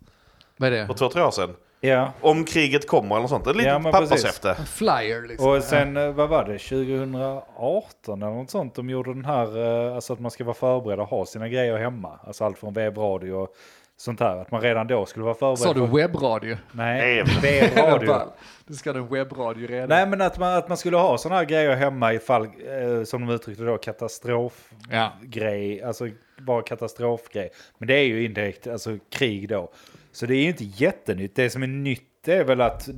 [0.60, 0.98] Vad är för det?
[1.00, 1.56] två, tre år sedan.
[1.82, 3.48] Ja, Om kriget kommer eller något sånt.
[3.48, 4.50] Ett litet Ja, pappershäfte.
[4.60, 5.50] En flyer liksom.
[5.50, 9.95] och sen eh, vad var det, 2018 eller något sånt, de gjorde den här, eh,
[9.95, 12.19] alltså att man ska vara förberedd och ha sina grejer hemma.
[12.28, 13.56] Alltså allt från webbradio och
[13.98, 15.60] sånt här, att man redan då skulle vara förberedd.
[15.60, 16.58] Sa du för- webbradio?
[16.72, 17.28] Nej, Webb.
[17.41, 18.15] webbradio.
[18.67, 19.89] Du ska ha en webbradio redan.
[19.89, 23.28] Nej men att man, att man skulle ha sådana här grejer hemma ifall, eh, som
[23.28, 25.78] de uttryckte då, katastrofgrej.
[25.78, 25.88] Ja.
[25.88, 26.08] Alltså
[26.39, 27.50] bara katastrofgrej.
[27.78, 29.69] Men det är ju indirekt, alltså krig då.
[30.12, 31.36] Så det är ju inte jättenytt.
[31.36, 32.89] Det som är nytt är väl att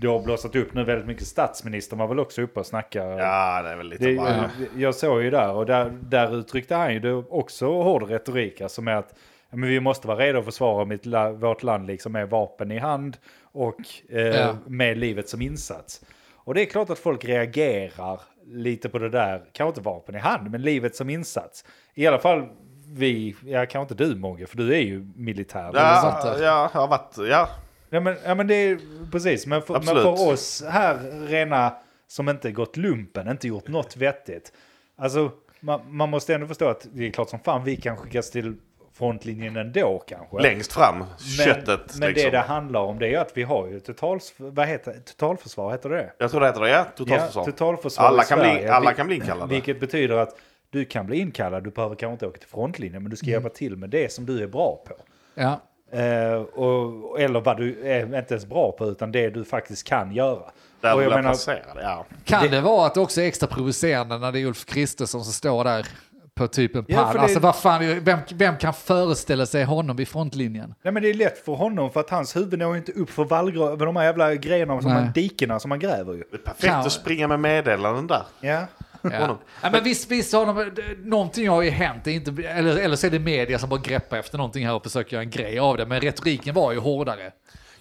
[0.00, 1.26] det har blossat upp nu väldigt mycket.
[1.26, 3.10] Statsministern var väl också uppe och snackade.
[3.22, 4.50] Ja, det är väl lite Det, bara...
[4.76, 8.60] Jag såg ju där och där, där uttryckte han ju det också hård retorik.
[8.60, 9.14] Alltså med att
[9.50, 13.16] men vi måste vara redo att försvara mitt, vårt land liksom med vapen i hand
[13.42, 14.56] och eh, Ja.
[14.66, 16.00] med livet som insats.
[16.34, 20.18] Och det är klart att folk reagerar lite på det där, kanske inte vapen i
[20.18, 21.64] hand, men livet som insats.
[21.94, 22.48] I alla fall
[22.92, 25.70] vi, ja kanske inte du Mogge, för du är ju militär.
[25.74, 27.14] Ja, ja, jag har varit...
[27.30, 27.48] Ja,
[27.90, 28.78] Ja men, ja, men det är
[29.12, 31.72] precis, men för, men för oss här rena
[32.08, 34.52] som inte gått lumpen, inte gjort något vettigt.
[34.98, 38.30] Alltså man, man måste ändå förstå att det är klart som fan vi kan skickas
[38.30, 38.54] till
[38.92, 40.40] frontlinjen ändå kanske.
[40.42, 40.98] längst fram.
[40.98, 41.06] men,
[41.46, 42.30] Köttet Men liksom.
[42.30, 45.88] det det handlar om det är att vi har ju totals, vad heter, totalförsvar, heter
[45.88, 46.84] det Jag tror det heter det, ja.
[46.96, 47.42] Totalförsvar.
[47.42, 48.72] Ja, totalförsvar alla, kan bli, Sverige.
[48.72, 49.54] alla Vi- kan bli inkallade.
[49.54, 50.36] Vilket betyder att
[50.70, 53.48] du kan bli inkallad, du behöver kanske inte åka till frontlinjen, men du ska hjälpa
[53.48, 54.94] till med det som du är bra på.
[55.34, 55.60] Ja.
[55.92, 60.12] Eh, och, eller vad du är inte ens bra på, utan det du faktiskt kan
[60.14, 60.42] göra.
[60.80, 62.06] Där och jag menar, placera det, ja.
[62.24, 62.60] Kan det...
[62.60, 65.86] vara att det också är extra provocerande när det är Ulf Kristersson som står där
[66.34, 67.06] på typ en Ja, pall?
[67.06, 70.74] för det- Alltså vad fan, vem, vem kan föreställa sig honom vid frontlinjen?
[70.82, 73.24] nej men det är lätt för honom för att hans huvud når inte upp för
[73.24, 76.24] vallgrav, de här jävla grejerna, som man, dikena som man gräver ju.
[76.30, 78.22] Det är perfekt Kan- att springa med meddelanden där.
[78.40, 78.66] Ja.
[79.20, 79.38] Ja.
[79.62, 80.70] ja, men visst, visst har de,
[81.04, 84.16] någonting har ju hänt, det inte, eller, eller så är det media som bara greppar
[84.16, 87.32] efter någonting här och försöker göra en grej av det, men retoriken var ju hårdare.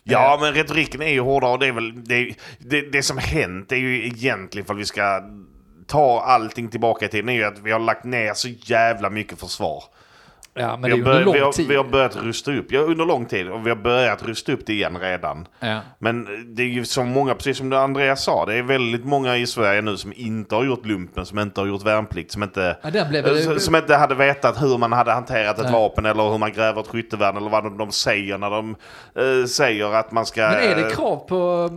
[0.03, 2.03] Ja, men retoriken är ju hårdare och det är väl...
[2.03, 5.21] Det, det, det som hänt är ju egentligen, för vi ska
[5.87, 9.83] ta allting tillbaka till, är ju att vi har lagt ner så jävla mycket försvar.
[10.57, 12.51] Ja, men Vi det har, är ju under bör, vi, har, vi har börjat rusta
[12.53, 15.47] upp, ja under lång tid, och vi har börjat rusta upp det igen redan.
[15.59, 15.79] Ja.
[15.99, 19.37] Men det är ju så många, precis som det Andreas sa, det är väldigt många
[19.37, 22.77] i Sverige nu som inte har gjort lumpen, som inte har gjort värnplikt, som inte,
[22.93, 26.51] Ja, blev som- inte hade vetat hur man hade hanterat ett vapen eller hur man
[26.53, 28.75] gräver ett skyttevärn eller vad de, de säger när de
[29.15, 30.41] eh, säger att man ska...
[30.41, 31.69] Men är det eh, krav på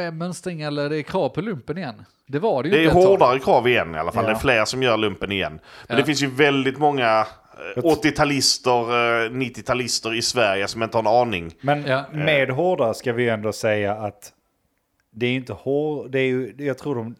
[0.00, 2.04] äh, mönstring eller det är krav på lumpen igen?
[2.26, 3.00] Det var det ju Det är ett tag.
[3.02, 4.24] hårdare krav igen i alla fall.
[4.24, 5.60] Det är fler som gör lumpen igen.
[5.88, 7.26] Men det finns ju väldigt många eh,
[7.76, 11.54] 80-talister, eh, 90-talister i Sverige som inte har en aning.
[11.60, 12.04] Men Ja.
[12.12, 14.32] med hårdare ska vi ändå säga att
[15.10, 17.14] det är inte hård, det är ju, jag tror de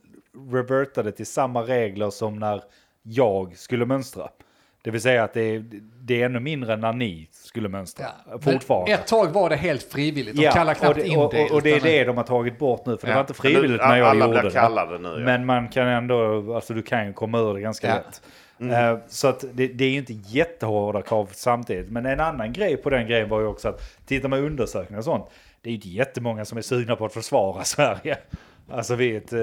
[0.57, 2.63] revertade till samma regler som när
[3.03, 4.29] jag skulle mönstra.
[4.83, 5.65] Det vill säga att det är,
[6.01, 8.07] det är ännu mindre än när ni skulle mönstra.
[8.31, 8.39] Ja.
[8.39, 8.93] Fortfarande.
[8.93, 11.45] Ett tag var det helt frivilligt, de kallar och knappt det, in och, det.
[11.45, 13.17] och, och det är det de har tagit bort nu, för det Ja.
[13.17, 14.55] var inte frivilligt Men när jag alla gjorde blir det.
[14.55, 15.19] kallade nu, ja.
[15.19, 18.03] Men man kan ändå, alltså du kan ju komma ur det ganska Ja.
[18.59, 18.73] Lätt.
[18.73, 21.91] Eh, så att det, det är ju inte jättehårda krav samtidigt.
[21.91, 25.05] Men en annan grej på den grejen var ju också att titta med undersökningar och
[25.05, 25.27] sånt.
[25.63, 28.19] Det är ju inte jättemånga som är sugna på att försvara Sverige.
[28.71, 29.33] Alltså vi är ett...
[29.33, 29.39] eh,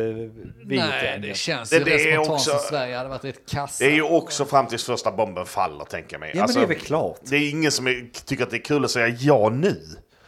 [0.66, 3.26] Vi är ett Nej, det känns Det- ju det är också- som Sverige hade varit
[3.26, 3.84] rätt kassa.
[3.84, 6.32] Det är ju också fram tills första bomben faller, tänker jag mig.
[6.36, 7.20] Ja Alltså, men det är väl klart.
[7.24, 9.76] det är ingen som är, tycker att det är kul att säga ja nu.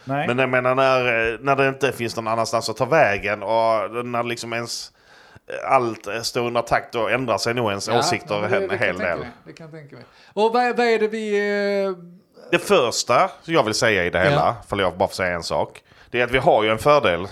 [0.04, 0.26] Nej.
[0.26, 4.06] Men jag menar när, eh, när det inte finns någon annanstans att ta vägen och
[4.06, 4.92] när liksom ens
[5.64, 8.98] allt står under attack då ändrar sig nog ens åsikter men det- en det hel
[8.98, 9.18] del.
[9.18, 9.28] mig.
[9.46, 10.04] Det kan jag tänka mig.
[10.32, 11.38] Och vad, vad är det vi...
[11.84, 11.92] eh,
[12.50, 14.56] Det första som jag vill säga i det hela, Ja.
[14.68, 15.82] för jag bara får säga en sak.
[16.10, 17.28] Det är att vi har ju en fördel,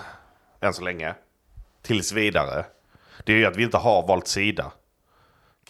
[0.61, 1.15] än så länge,
[1.83, 2.65] tills vidare.
[3.25, 4.71] Det är ju att vi inte har valt sida.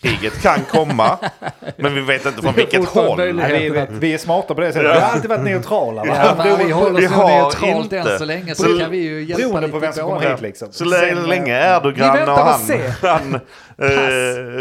[0.02, 1.18] Kriget kan komma,
[1.76, 3.34] men vi vet inte från vilket håll.
[3.34, 4.96] Nej, vi, vi är smarta på det sättet.
[4.96, 6.04] Vi har alltid varit neutrala.
[6.04, 6.14] Va?
[6.16, 7.98] Ja, men vi håller oss har neutralt inte.
[7.98, 10.30] än så länge så Så- kan vi ju hjälpa Beroende lite på vem som kommer
[10.30, 10.68] hit liksom.
[10.70, 12.60] Så länge, Sen, länge Erdogan och han,
[13.02, 13.88] han eh,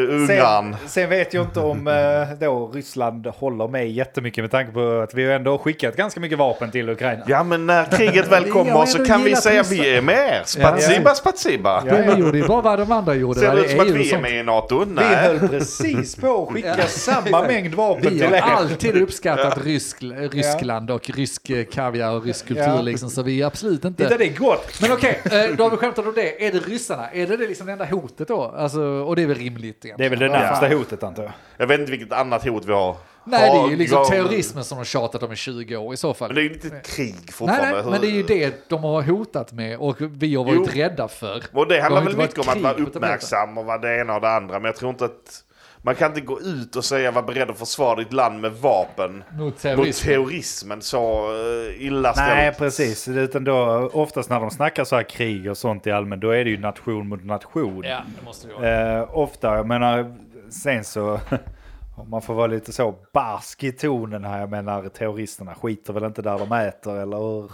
[0.10, 0.76] Ungarn.
[0.80, 5.00] Sen, sen vet jag inte om eh, då Ryssland håller med jättemycket med tanke på
[5.04, 7.24] att vi har ändå skickat ganska mycket vapen till Ukraina.
[7.28, 9.82] Ja men när kriget väl kommer har så kan vi säga Ryssland.
[9.82, 10.42] vi är med er.
[10.46, 11.84] Spatsiba, spatsiba.
[11.88, 13.40] Ja, Vi gjorde ju bara vad de andra gjorde.
[13.40, 14.86] Ser det ut som att vi är med i NATO?
[14.88, 15.25] Nej.
[15.26, 18.42] Höll precis på att skicka samma mängd vapen Vi till har er.
[18.42, 19.98] alltid uppskattat Rysk,
[20.32, 24.18] Ryskland och rysk eh, kaviar och rysk kultur liksom, så vi är absolut Inte inte...
[24.18, 24.82] det är gott.
[24.82, 26.48] Men okej, eh, då har vi skämtat om det.
[26.48, 27.10] Är det ryssarna?
[27.12, 28.42] Är det det liksom det enda hotet då?
[28.58, 29.98] Alltså, och det är väl rimligt egentligen.
[29.98, 31.32] Det är väl det närmsta hotet antar jag.
[31.58, 32.96] Jag vet inte vilket annat hot vi har.
[33.26, 36.14] Nej, det är ju liksom terrorismen som de tjatat om i 20 år i så
[36.14, 36.28] fall.
[36.30, 37.82] Men det är ju inte ett krig fortfarande.
[37.82, 40.68] nej, men det är ju det de har hotat med och vi har varit Jo.
[40.82, 41.44] rädda för.
[41.54, 44.22] Och det handlar väl mycket om att vara mot uppmärksam och vara det ena och
[44.22, 44.54] det andra.
[44.60, 45.42] Men jag tror inte att
[45.82, 49.24] man kan inte gå ut och säga var beredd att försvara ditt land med vapen
[49.32, 50.06] Mot mot terrorism.
[50.08, 50.82] terrorismen.
[50.82, 52.28] Så uh, illa ställt.
[52.28, 53.08] Nej, precis.
[53.08, 56.44] Utan då, oftast när de snackar så här krig och sånt i allmän, då är
[56.44, 57.84] det ju nation mot nation.
[57.88, 59.00] Ja, det måste det vara.
[59.02, 60.16] Eh, ofta, jag menar,
[60.50, 61.20] sen så,
[61.98, 66.04] om man får vara lite så barsk i tonen här, jag menar terroristerna skiter väl
[66.04, 67.52] inte där de äter eller hur,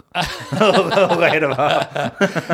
[0.50, 1.84] hur, hur är det va?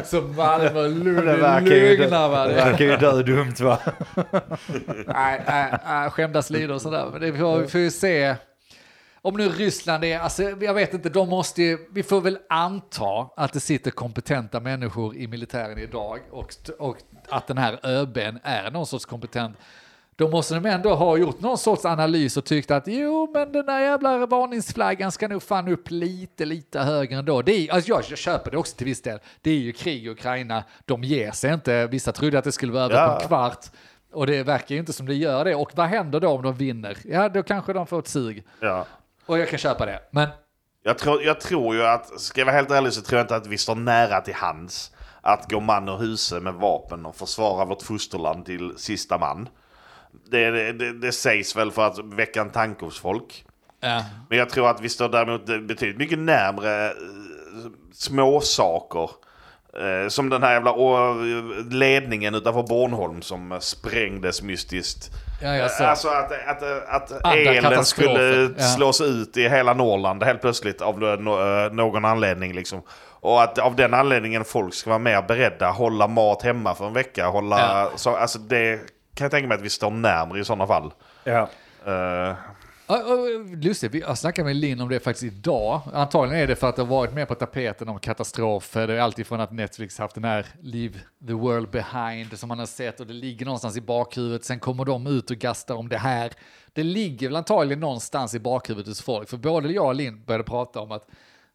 [0.05, 2.47] Så Malmö lögna va?
[2.47, 3.79] det verkar ju dö dumt va?
[5.07, 7.09] Nej, nej, nej, skämdas lider och sådär.
[7.13, 8.37] Men det får, vi får ju se.
[9.23, 13.31] Om nu Ryssland är, alltså jag vet inte, de måste ju, vi får väl anta
[13.37, 16.97] att det sitter kompetenta människor i militären idag och, och
[17.29, 19.57] att den här ÖBn är någon sorts kompetent.
[20.19, 23.67] Då måste de ändå ha gjort någon sorts analys och tyckt att jo, men den
[23.67, 27.43] där jävla varningsflaggan ska nog fan upp lite, lite högre ändå.
[27.43, 29.19] Det är, alltså jag, jag köper det också till viss del.
[29.41, 31.87] Det är ju krig i Ukraina, de ger sig inte.
[31.87, 33.21] Vissa trodde att det skulle vara över på Ja.
[33.23, 33.67] en kvart.
[34.13, 35.55] Och det verkar ju inte som det gör det.
[35.55, 36.97] Och vad händer då om de vinner?
[37.05, 38.45] Ja, då kanske de får ett sug.
[38.61, 38.87] Ja.
[39.27, 40.01] Och jag kan köpa det.
[40.11, 40.29] Men
[40.85, 43.37] Jag tror, jag tror ju att, ska jag vara helt ärlig så tror jag inte
[43.37, 47.65] att vi står nära till hands att gå man ur huset med vapen och försvara
[47.65, 49.49] vårt fosterland till sista man.
[50.31, 53.45] Det, det, det, sägs väl för att väcka en tanke hos folk.
[53.81, 56.93] ja, Men jag tror att vi står däremot betydligt mycket närmre eh,
[57.93, 59.11] små saker.
[59.75, 60.75] Eh, som den här jävla
[61.71, 65.11] ledningen utanför Bornholm som eh, sprängdes mystiskt.
[65.43, 65.85] ja, så.
[65.85, 68.65] Alltså att, att, att elen skulle ja.
[68.65, 72.53] slås ut i hela Norrland helt plötsligt av eh, någon anledning.
[72.53, 72.83] Liksom.
[73.21, 76.93] Och att av den anledningen folk ska vara mer beredda, hålla mat hemma för en
[76.93, 77.27] vecka.
[77.27, 77.91] Hålla, Ja.
[77.97, 78.81] så, alltså det
[79.19, 80.93] kan jag tänka mig att vi står närmare i sådana fall.
[81.25, 81.49] Ja.
[81.87, 82.37] Eh,
[82.91, 85.81] Ja, och Lustigt, vi- jag snackade med Linn om det faktiskt idag.
[85.95, 88.87] Antagligen är det för att det har varit med på tapeten om katastrofer.
[88.87, 90.95] Det är alltid från att Netflix haft den här Leave
[91.27, 94.45] the world behind som man har sett och det ligger någonstans i bakhuvudet.
[94.45, 96.33] Sen kommer de ut och gastar om det här.
[96.73, 99.29] Det ligger väl antagligen någonstans i bakhuvudet hos folk.
[99.29, 101.07] För både jag och Linn började prata om att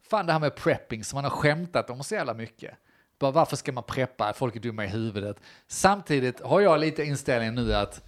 [0.10, 2.72] fan det här med prepping som man har skämtat om så jävla mycket.
[3.20, 4.34] Bara, varför ska man preppa?
[4.34, 5.38] Folk är dumma i huvudet.
[5.68, 8.02] Samtidigt har jag lite inställningen nu att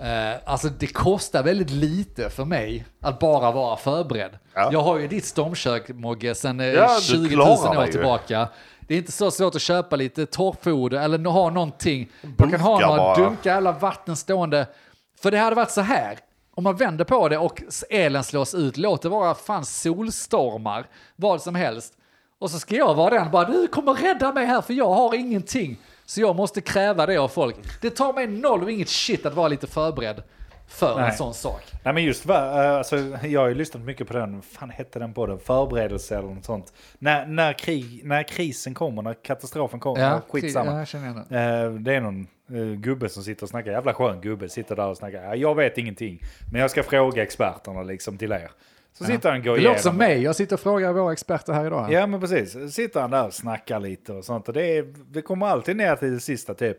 [0.00, 4.38] Eh, alltså det kostar väldigt lite för mig att bara vara förberedd.
[4.54, 4.68] Ja.
[4.72, 8.48] Jag har ju ditt stormkök Mogge sedan eh, Ja, du 20 000 klarar år tillbaka.
[8.80, 12.08] Det är inte så svårt att köpa lite torrfoder eller ha någonting.
[12.38, 13.16] Man kan ha några bara.
[13.16, 14.66] dunkar eller vatten stående.
[15.22, 16.18] För det hade varit så här.
[16.54, 21.42] Om man vänder på det och elen slås ut, låt det vara fan solstormar, vad
[21.42, 21.94] som helst.
[22.38, 25.14] Och så ska jag vara den bara, du kommer rädda mig här för jag har
[25.14, 25.76] ingenting.
[26.04, 27.56] Så jag måste kräva det av folk.
[27.82, 30.22] Det tar mig noll och inget shit att vara lite förberedd
[30.68, 31.16] för en Nej.
[31.16, 31.62] sån sak.
[31.84, 32.36] Nej men just eh,
[32.76, 32.96] alltså,
[33.26, 35.38] jag har ju lyssnat mycket på den, fan hette den på den?
[35.38, 36.72] Förberedelse eller något sånt.
[36.98, 40.86] När, när, krig, när krisen kommer, när katastrofen kommer, ja, skitsamma.
[40.92, 41.36] Ja, det.
[41.38, 44.86] Eh, Det är någon eh, gubbe som sitter och snackar, jävla skön gubbe, sitter där
[44.86, 45.22] och snackar.
[45.24, 46.20] "Ja, Jag vet ingenting,
[46.52, 48.50] men jag ska fråga experterna liksom till er.
[48.98, 51.52] Så sitter han och går Det låter som mig, jag sitter och frågar våra experter
[51.52, 51.92] här idag.
[51.92, 54.48] Ja men precis, sitter han där och snackar lite och sånt.
[54.48, 56.76] Och det, är, det kommer alltid ner till det sista typ.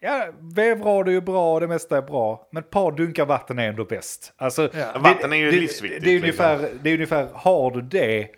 [0.00, 2.48] Ja, vevrad är bra, det mesta är bra.
[2.52, 4.32] Men ett par dunkar vatten är ändå bäst.
[4.36, 6.44] Alltså, det, Vatten är ju det, livsviktigt, Det är, liksom.
[6.46, 8.28] ungefär, det är ungefär, har du det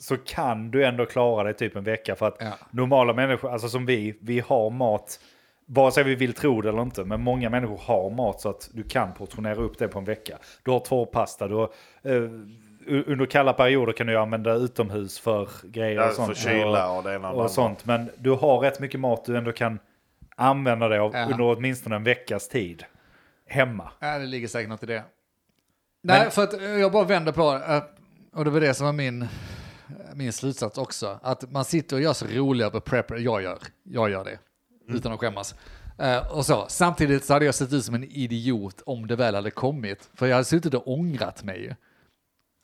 [0.00, 2.14] så kan du ändå klara dig typ en vecka.
[2.14, 2.52] För att Ja.
[2.70, 5.20] normala människor, alltså som vi, vi har mat.
[5.66, 8.70] Vare sig vi vill tro det eller inte, men många människor har mat så att
[8.72, 10.38] du kan portionera upp det på en vecka.
[10.62, 11.70] Du har två pasta, du har,
[12.02, 12.22] eh,
[13.06, 16.28] under kalla perioder kan du använda utomhus för grejer Ja, och sånt.
[16.38, 17.84] för kyla och det ena och och sånt.
[17.84, 19.78] Men du har rätt mycket mat du ändå kan
[20.36, 21.24] använda det av, Ja.
[21.24, 22.84] under åtminstone en veckas tid.
[23.46, 23.90] Hemma.
[24.00, 25.04] Ja, det ligger säkert något i det.
[26.02, 27.74] Nej, för att eh, jag bara vänder på det.
[27.76, 27.82] eh,
[28.38, 29.26] Och det var det som var min,
[30.14, 31.18] min slutsats också.
[31.22, 33.16] Att man sitter och gör så roliga på prepper.
[33.16, 34.38] Jag gör, jag gör det.
[34.94, 35.54] Utan att skämmas.
[35.98, 36.64] Eh, och så.
[36.68, 40.08] Samtidigt så hade jag sett ut som en idiot om det väl hade kommit.
[40.14, 41.76] För jag hade suttit och ångrat mig.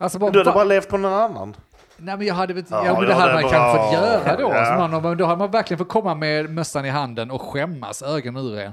[0.00, 1.56] Alltså bara, Du hade bara levt på någon annan.
[1.96, 4.36] Nej men jag hade väl, Ja, ja, men det ja, hade man kanske fått göra
[4.36, 4.50] då.
[4.54, 4.90] Ja.
[4.90, 8.44] Så man, då hade man verkligen fått komma med mössan i handen och skämmas ögonen
[8.46, 8.72] ur en.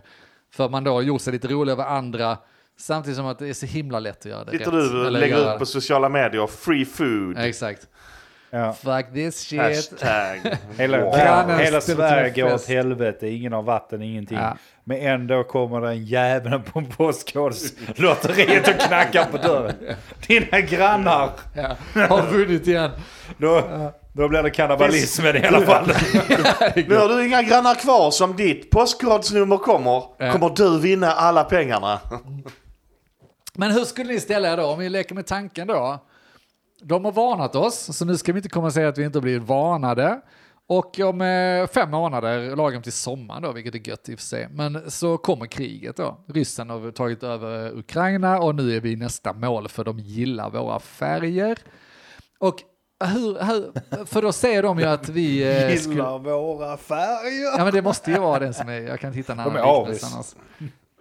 [0.53, 2.37] För man då har gjort sig lite rolig över andra.
[2.77, 4.91] Samtidigt som att det är så himla lätt att göra det Sitter rätt.
[4.91, 7.87] du lägger göra- ut på sociala medier, free food, Exakt.
[8.49, 8.73] Ja.
[8.73, 9.59] Fuck this shit.
[9.59, 10.57] hashtag.
[10.77, 11.57] Hela, Wow.
[11.59, 14.37] Hela Sverige går åt helvete, ingen har vatten, ingenting.
[14.37, 14.57] Ja.
[14.83, 19.73] Men ändå kommer den jäveln på Postkodlotteriet och knackar på dörren.
[20.27, 21.29] Dina grannar!
[21.53, 21.75] Ja.
[22.07, 22.91] Har vunnit igen.
[23.37, 23.61] Då,
[24.13, 25.85] då blir det kannibalismen i alla fall.
[26.87, 30.03] Nu har du inga grannar kvar som ditt postkodsnummer kommer.
[30.17, 30.31] Ja.
[30.31, 31.99] Kommer du vinna alla pengarna.
[33.53, 35.99] Men hur skulle ni ställa er då om vi leker med tanken då?
[36.81, 39.21] De har varnat oss, så nu ska vi inte komma och säga att vi inte
[39.21, 40.21] blivit varnade.
[40.67, 44.25] Och om eh, fem månader, lagom till sommaren då, vilket är gött i och för
[44.25, 46.17] sig, men så kommer kriget då.
[46.27, 50.79] Ryssen har tagit över Ukraina och nu är vi nästa mål för de gillar våra
[50.79, 51.57] färger.
[52.39, 52.55] Och
[53.05, 53.71] hur, hur
[54.05, 55.43] för då säger de ju att vi...
[55.71, 57.57] eh, skulle- Gillar våra färger.
[57.57, 59.53] Ja men det måste ju vara den som är, jag kan inte hitta en annan
[59.53, 60.35] De är liknelse annars.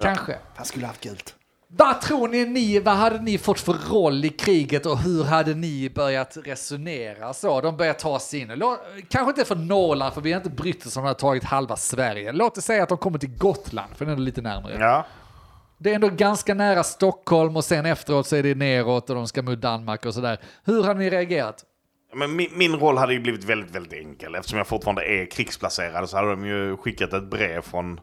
[0.00, 0.36] Kanske.
[0.56, 1.34] Han skulle haft gult.
[1.76, 5.54] Vad tror ni, ni, vad hade ni fått för roll i kriget och hur hade
[5.54, 7.60] ni börjat resonera så?
[7.60, 8.50] De börjar ta sig in.
[8.52, 11.44] Lå- Kanske inte för Norrland, för vi har inte brytt oss om de har tagit
[11.44, 12.32] halva Sverige.
[12.32, 14.76] Låt oss säga att de kommer till Gotland, för den är lite närmare.
[14.80, 15.06] Ja.
[15.78, 19.26] Det är ändå ganska nära Stockholm och sen efteråt så är det neråt och de
[19.26, 20.38] ska mot Danmark och sådär.
[20.64, 21.64] Hur hade ni reagerat?
[22.14, 24.34] Men min, min roll hade ju blivit väldigt, väldigt enkel.
[24.34, 28.00] Eftersom jag fortfarande är krigsplacerad så hade de ju skickat ett brev från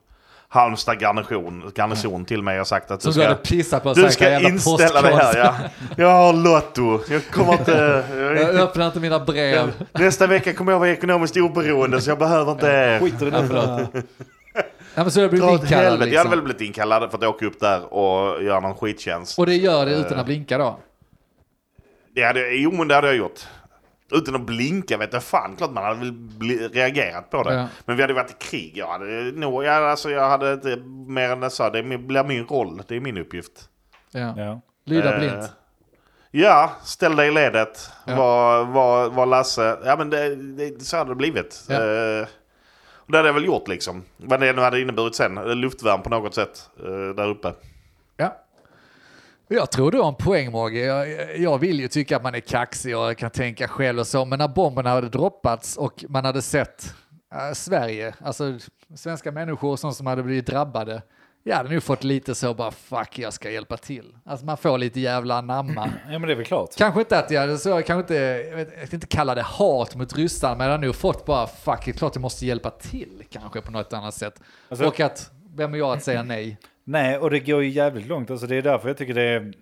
[0.53, 4.11] Halmstad garnison, garnison till mig och sagt att Som du du ska, pissat på du
[4.11, 5.23] ska "Jävla inställa dig här.
[5.23, 6.03] postkod." Ja.
[6.03, 6.99] Jag har Lotto.
[7.09, 8.03] Jag kommer inte...
[8.15, 9.71] Jag, Jag öppnar inte mina brev.
[9.91, 12.99] nästa vecka kommer jag vara ekonomiskt oberoende så jag behöver inte er.
[12.99, 13.87] Skiter i det.
[14.95, 15.79] Ja, men så har jag blivit inkallad helvete.
[15.79, 16.29] Jag hade liksom.
[16.29, 19.39] väl blivit inkallad för att åka upp där och göra någon skittjänst.
[19.39, 20.79] Och det gör det utan att blinka då?
[22.15, 23.39] Det hade, jo, men det hade jag gjort.
[24.11, 25.55] Utan att blinka vet jag fan.
[25.55, 27.53] Klart man hade väl bli, reagerat på det.
[27.53, 27.67] Ja.
[27.85, 28.77] Men vi hade varit i krig.
[28.77, 30.75] Jag hade, nog, jag, alltså, jag hade inte
[31.07, 31.69] mer än sa.
[31.69, 32.81] Det blir min roll.
[32.87, 33.69] Det är min uppgift.
[34.11, 34.33] Ja.
[34.37, 34.61] Ja.
[34.85, 35.51] Lyda Eh, blint.
[36.31, 37.89] Ja, ställ dig i ledet.
[38.05, 38.15] Ja.
[38.15, 39.77] Var, var, var Lasse.
[39.85, 41.65] Ja, men det, det, så hade det blivit.
[41.69, 41.75] Ja.
[41.75, 42.27] Eh,
[42.93, 44.03] och det hade jag väl gjort liksom.
[44.17, 45.35] Vad det nu hade inneburit sen.
[45.35, 47.53] Luftvärn på något sätt eh, där uppe.
[48.17, 48.37] Ja.
[49.53, 50.79] Jag tror du har en poäng Mogge.
[50.79, 54.25] Jag, jag vill ju tycka att man är kaxig och kan tänka själv och så,
[54.25, 56.93] men när bomberna hade droppats och man hade sett
[57.33, 58.57] äh, Sverige, alltså
[58.95, 61.01] svenska människor som, som hade blivit drabbade,
[61.43, 64.17] jag hade nu fått lite så bara fuck jag ska hjälpa till.
[64.25, 65.89] Alltså man får lite jävla anamma.
[66.05, 66.75] ja, men det är väl klart.
[66.77, 68.15] kanske inte att jag så, jag kanske inte,
[68.49, 71.47] jag, vet, jag inte kalla det hat mot ryssarna, men jag hade nog fått bara
[71.47, 74.41] fuck, det är klart jag måste hjälpa till kanske på något annat sätt.
[74.69, 76.57] Alltså- och att, vem är jag att säga nej?
[76.91, 78.31] Nej, och det går ju jävligt långt.
[78.31, 79.53] Alltså det är därför jag tycker det är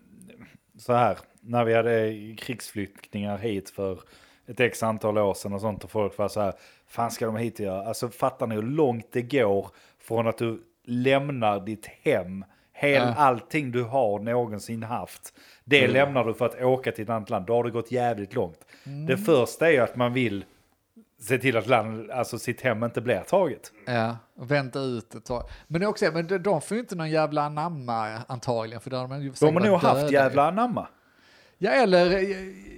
[0.78, 1.18] så här.
[1.42, 4.00] När vi hade krigsflyktingar hit för
[4.48, 6.54] ett x antal år sedan och sånt och folk var så här.
[6.88, 7.86] Fan ska de hit och göra?
[7.86, 9.68] Alltså fattar ni hur långt det går
[10.00, 12.46] från att du lämnar ditt hem.
[12.74, 13.14] Hel, Ja.
[13.18, 15.34] Allting du har någonsin haft.
[15.64, 17.46] Det lämnar du för att åka till ett annat land.
[17.46, 18.66] Då har det gått jävligt långt.
[19.08, 20.46] Det första är ju att man vill
[21.20, 23.72] se till att land, alltså sitt hem inte blir taget.
[23.86, 25.44] Ja, och vänta ut ett tag.
[25.68, 28.82] Men också, men de, får ju inte någon jävla anamma antagligen.
[28.82, 30.88] För de, ju De har nog haft jävla anamma.
[31.62, 32.26] Ja, eller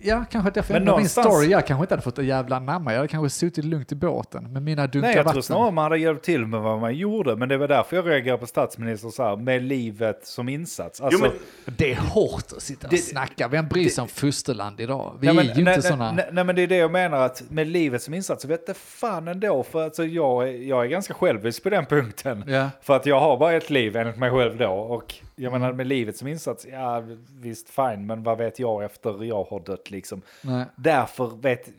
[0.04, 2.56] ja, kanske därför Men men min någonstans- story, jag kanske inte hade fått en jävla
[2.56, 2.92] anamma.
[2.92, 5.44] Jag hade kanske suttit lugnt i båten med mina dunkar Nej, jag tror vatten.
[5.44, 7.36] snarare man hade hjälpt till med vad man gjorde.
[7.36, 11.02] Men det var därför jag reagerade på statsministern så här, med livet som insats.
[11.02, 11.32] Alltså, Jo,
[11.66, 13.48] men, Det är hårt att sitta och Det- snacka.
[13.48, 15.18] Vem bryr sig om fosterland idag?
[15.20, 16.12] Vi ja, men- är ju nej, inte nej, sådana.
[16.12, 18.68] Nej, nej, men det är det jag menar att med livet som insats så vet
[18.68, 19.64] det fan ändå.
[19.64, 22.44] För alltså, jag, är- jag är ganska självisk på den punkten.
[22.48, 22.70] Ja.
[22.82, 24.72] För att jag har bara ett liv enligt mig själv då.
[24.72, 27.04] Och jag menar med livet som insats, ja
[27.42, 28.06] visst fine.
[28.06, 30.22] Men vad vet jag efter jag har dött liksom.
[30.42, 30.66] Nej.
[30.76, 31.70] Därför vet,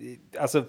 [0.41, 0.65] alltså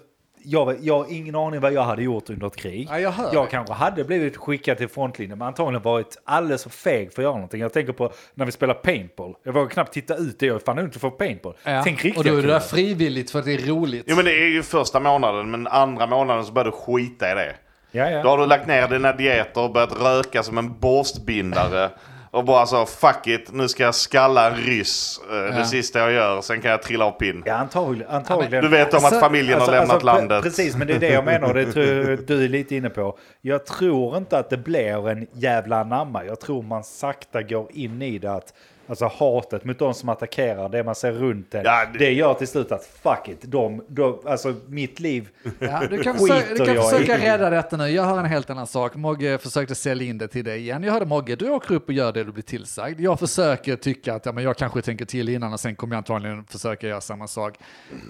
[0.46, 2.88] jag, jag har ingen aning vad jag hade gjort under ett krig.
[2.90, 3.50] Ja, jag hör jag det.
[3.50, 7.34] kanske hade blivit skickad till frontlinjen, men antagligen varit alldeles för feg för att göra
[7.34, 7.60] någonting.
[7.60, 9.34] Jag tänker på när vi spelar paintball.
[9.42, 11.54] Jag vågar knappt titta ut, det är fan inte för paintball.
[11.64, 11.82] Ja.
[11.84, 14.04] Tänk riktiga och då är det där frivilligt för att det är roligt.
[14.06, 15.50] jo, men det är ju första månaden.
[15.50, 17.54] Men andra månaden så börjar du skita i det.
[17.90, 18.30] Ja, Då ja.
[18.30, 21.90] har du lagt ner dina dieter och börjat röka som en borstbindare.
[22.34, 25.20] Och bara så, fuck it, nu ska jag skalla en ryss.
[25.30, 25.42] eh, Ja.
[25.42, 27.42] Det sista jag gör, sen kan jag trilla av pinn.
[27.46, 28.10] Ja, antagligen.
[28.10, 28.62] antagligen.
[28.64, 30.42] Du vet om att Alltså- familjen har lämnat pre- landet.
[30.42, 33.18] Precis, men det är det jag menar och det tror du är lite inne på.
[33.40, 36.24] Jag tror inte att det blir en jävla anamma.
[36.24, 38.54] Jag tror man sakta går in i det att
[38.86, 41.64] Alltså hatet mot de som attackerar, det man ser runt en.
[41.64, 41.98] Ja, det...
[41.98, 45.28] det- gör till slut att fuck it, de, de, alltså mitt liv.
[45.58, 47.88] Ja, du kan, Skiter försöka, du kan försöka rädda detta nu.
[47.88, 48.94] Jag har en helt annan sak.
[48.94, 50.82] Mogge försökte sälja in det till dig igen.
[50.82, 53.00] Jag hörde Mogge, du åker upp och gör det du blir tillsagd.
[53.00, 55.98] Jag försöker tycka att ja, men jag kanske tänker till innan och sen kommer jag
[55.98, 57.58] antagligen försöka göra samma sak.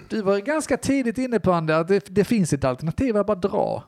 [0.09, 3.83] Du var ganska tidigt inne på att det, det finns ett alternativ, att bara dra.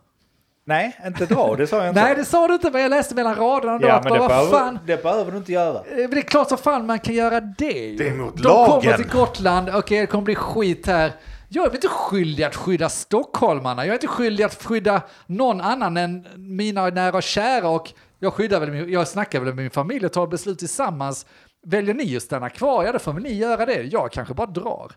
[0.68, 2.02] Nej, inte dra, det sa jag inte.
[2.04, 3.88] Nej, det sa du inte, men jag läste mellan raderna då.
[3.88, 5.78] ja, att men det bara, vad behöver, fan, det behöver du inte göra.
[5.78, 7.96] Eh, men Det är klart som fan man kan göra det.
[7.98, 8.82] Det är mot De lagen.
[8.82, 11.12] kommer till Gotland, okej det kommer bli skit här.
[11.50, 15.98] Jag är inte skyldig att skydda stockholmarna, jag är inte skyldig att skydda någon annan
[15.98, 19.70] än mina nära och kära och jag skyddar väl, min- jag snackar väl med min
[19.72, 21.26] familj och tar beslut tillsammans.
[21.68, 23.82] Väljer ni att stanna kvar, ja då får väl ni göra det.
[23.82, 24.92] Jag kanske bara drar.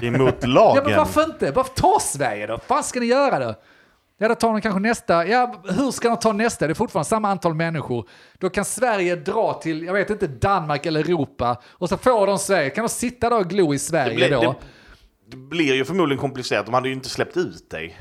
[0.00, 0.82] Det är mot Ja lagen.
[0.86, 1.52] men varför inte?
[1.52, 3.54] Bara ta Sverige då, vad ska ni göra då?
[4.22, 5.26] Ja, då tar de kanske nästa.
[5.26, 6.66] Ja, hur ska de ta nästa?
[6.66, 8.08] Det är fortfarande samma antal människor.
[8.38, 12.38] Då kan Sverige dra till, jag vet inte, Danmark eller Europa och så får de
[12.38, 12.70] Sverige.
[12.70, 14.40] Kan de sitta där och glo i Sverige det, blir, då?
[14.42, 14.56] det,
[15.30, 16.66] det blir ju förmodligen komplicerat.
[16.66, 17.96] De hade ju inte släppt ut dig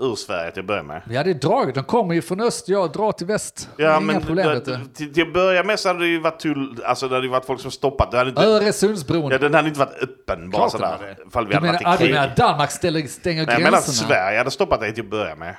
[0.00, 1.02] ur Sverige till att börja med.
[1.10, 1.74] Ja, det är dragit.
[1.74, 3.68] De kommer ju från öst, jag drar till väst.
[3.76, 4.84] Det Ja, men problem, det- du.
[4.94, 7.32] till, till att börja med så hade det ju varit tull, alltså det hade ju
[7.32, 8.10] varit folk som stoppat.
[8.10, 9.30] Det hade inte, Öresundsbron.
[9.30, 11.16] ja, den hade inte varit öppen bara Klart sådär.
[11.28, 12.14] Ifall vi Du hade menar, varit i krig.
[12.14, 14.08] menar Danmark ställer, stänger Nej, jag menar att gränserna?
[14.08, 15.56] Sverige hade stoppat dig till att börja med.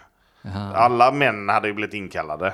[0.75, 2.53] Alla män hade ju blivit inkallade.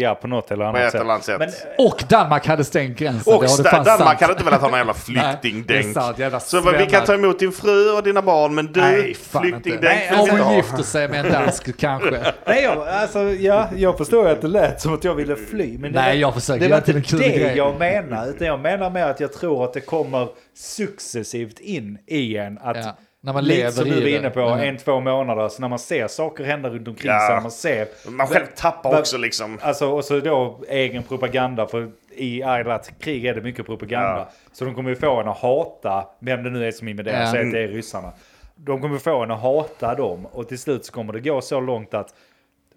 [0.00, 1.38] Ja, på något eller annat eller annat sätt.
[1.38, 3.34] Men, Och Danmark hade stängt gränsen.
[3.34, 4.20] Och det Danmark sant.
[4.20, 5.96] hade inte velat ha någon jävla Nej, flyktingdänk.
[6.18, 9.82] jävla Så vi kan ta emot din fru och dina barn, men du, Nej, flyktingdänk
[9.82, 12.20] Nej, om hon gifter sig med en dansk kanske.
[12.46, 15.78] Nej, jag, alltså, ja, jag förstår ju att det lät som att jag ville fly.
[15.78, 17.56] Men det Nej, jag försöker det var inte det grej.
[17.56, 18.26] jag menar.
[18.28, 22.58] Utan jag menar med att jag tror att det kommer successivt in i en.
[22.58, 22.96] Att, Ja,
[23.28, 24.58] när man lite lever som i du var inne på, Ja.
[24.64, 25.48] en, två månader.
[25.48, 27.26] Så när man ser saker hända runt omkring Ja.
[27.26, 27.34] sig.
[27.34, 29.58] när Man ser, Man själv tappar också liksom.
[29.62, 34.18] Alltså, och så då egen propaganda, för i alla krig är det mycket propaganda.
[34.18, 34.28] Ja.
[34.52, 37.32] Så de kommer ju få en att hata, vem det nu är som invaderar, Ja.
[37.32, 38.12] säg att det är ryssarna.
[38.54, 41.60] De kommer få en att hata dem och till slut så kommer det gå så
[41.60, 42.14] långt att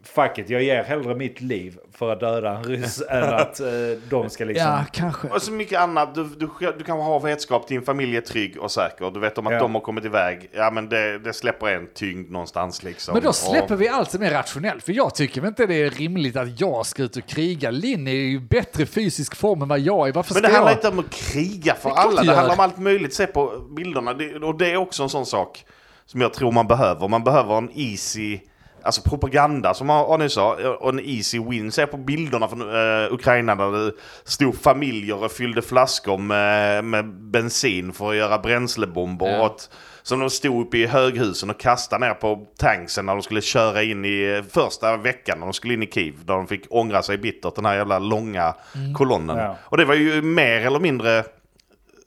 [0.03, 3.67] fuck it, jag ger hellre mitt liv för att döda en ryss än att eh,
[4.09, 4.67] de ska liksom...
[4.67, 5.27] Ja, kanske.
[5.27, 6.15] Och så mycket annat.
[6.15, 9.11] Du, du, du kan ha vetskap, din familj är trygg och säker.
[9.11, 9.59] Du vet om att Ja.
[9.59, 10.49] de har kommit iväg.
[10.53, 13.13] Ja, men det, det släpper en tyngd någonstans liksom.
[13.13, 15.89] Men då släpper Och- vi allt som är rationellt, för jag tycker inte det är
[15.89, 17.71] rimligt att jag ska ut och kriga.
[17.71, 20.13] Linn är ju i bättre fysisk form än vad jag är.
[20.13, 20.77] Varför Men det ska handlar jag?
[20.77, 22.11] inte om att kriga för Det alla.
[22.11, 22.53] det handlar gör.
[22.53, 23.13] om allt möjligt.
[23.13, 24.13] Se på bilderna.
[24.13, 25.65] Det, och det är också en sån sak
[26.05, 27.07] som jag tror man behöver.
[27.07, 28.39] Man behöver en easy...
[28.83, 31.71] Alltså propaganda som Arne sa, och en easy win.
[31.71, 33.91] Se på bilderna från eh, Ukraina där det
[34.23, 39.27] stod familjer och fyllde flaskor med, med bensin för att göra bränslebomber.
[39.27, 39.39] Ja.
[39.39, 39.69] Och att,
[40.01, 43.83] som de stod uppe i höghusen och kastade ner på tanksen när de skulle köra
[43.83, 46.25] in i eh, första veckan när de skulle in i Kiev.
[46.25, 48.53] Där de fick ångra sig bittert, den här jävla långa
[48.95, 49.37] kolonnen.
[49.37, 49.57] Ja.
[49.63, 51.23] Och det var ju mer eller mindre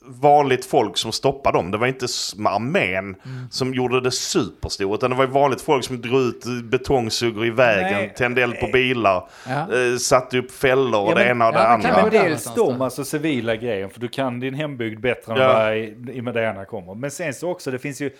[0.06, 1.70] vanligt folk som stoppade dem.
[1.70, 2.04] Det var inte
[2.46, 3.16] armén
[3.50, 4.94] som gjorde det superstort.
[4.94, 8.14] Utan det var vanligt folk som drog ut betongsuggor i vägen, Nej.
[8.16, 9.60] tände eld på bilar, Ja.
[9.74, 11.88] eh, satte upp fällor och Ja, det men- ena och det ja, andra.
[11.90, 15.52] kan Men dels de alltså civila grejen, för du kan din hembygd bättre än Ja.
[15.52, 16.94] vad i- Moderna kommer.
[16.94, 18.10] Men sen så också, det finns ju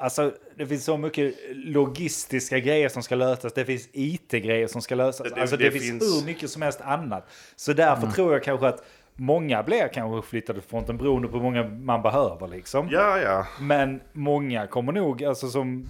[0.00, 3.52] Alltså det finns så mycket logistiska grejer som ska lösas.
[3.52, 5.26] Det finns IT-grejer som ska lösas.
[5.34, 7.28] Det- alltså det, det finns, finns- hur mycket som helst annat.
[7.56, 8.14] Så därför Mm.
[8.14, 8.84] tror jag kanske att
[9.18, 12.88] många blir kanske flyttade till fronten beroende på hur många man behöver liksom.
[12.90, 13.46] Ja, ja.
[13.60, 15.86] Men många kommer nog, alltså som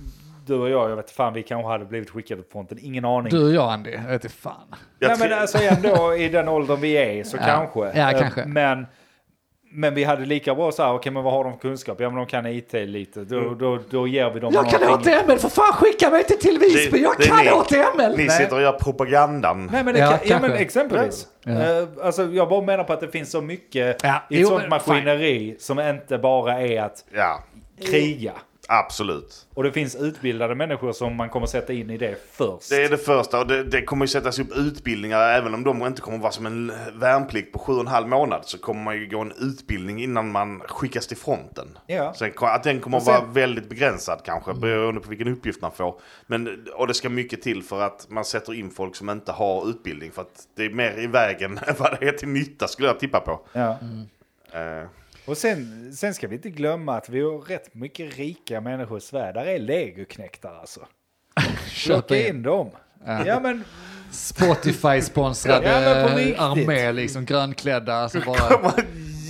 [0.47, 2.79] du och jag, jag vet fan vi kanske hade blivit skickade till fronten.
[2.81, 3.31] Ingen aning.
[3.31, 4.75] Du och jag Andy, jag vet inte fan.
[4.99, 7.43] Jag Nej men alltså ändå i den åldern vi är så Ja.
[7.47, 7.99] kanske.
[7.99, 8.45] Ja, Eh, kanske.
[8.45, 8.87] Men,
[9.71, 12.01] men vi hade lika bra så här, okej men vad har de för kunskap?
[12.01, 13.59] Ja men de kan IT lite, då, Mm.
[13.59, 14.83] då, då ger vi dem Jag kan.
[14.83, 17.51] HTML, för fan skicka mig inte till Visby, Det- jag kan ni.
[17.51, 18.17] HTML!
[18.17, 19.69] Ni sitter och gör propagandan.
[19.73, 21.27] Nej men, det Ja, kan, ja, men exempelvis.
[21.45, 21.53] Ja.
[21.53, 24.49] Eh, alltså, jag bara menar på att det finns så mycket Ja, i ett jo,
[24.49, 27.45] sånt men maskineri som inte bara är att Ja,
[27.91, 28.33] kriga.
[28.69, 29.47] Absolut.
[29.55, 32.71] Och det finns utbildade människor som man kommer sätta in i det först.
[32.71, 35.87] Det är det första och det, det kommer ju sättas upp utbildningar även om de
[35.87, 38.97] inte kommer vara som en värnplikt på sju och en halv månad så kommer man
[38.97, 41.79] ju gå en utbildning innan man skickas till fronten.
[41.87, 42.15] Ja.
[42.15, 46.01] Sen, att den kommer sen- vara väldigt begränsad kanske beroende på vilken uppgift man får.
[46.27, 49.69] Men, och det ska mycket till för att man sätter in folk som inte har
[49.71, 52.89] utbildning för att det är mer i vägen än vad det är till nytta skulle
[52.89, 53.41] jag tippa på.
[53.53, 53.79] Ja.
[54.53, 54.87] Eh,
[55.29, 59.01] Och sen, sen ska vi inte glömma att vi har rätt mycket rika människor i
[59.01, 59.33] Sverige.
[59.33, 60.81] Där är legoknäktare alltså.
[61.87, 62.43] Plocka in.
[62.43, 62.71] dem.
[63.07, 63.27] Ja.
[63.27, 63.65] Ja, men
[66.11, 66.41] eh, riktigt.
[66.41, 68.09] armé, liksom grönklädda.
[68.09, 68.75] Som bara...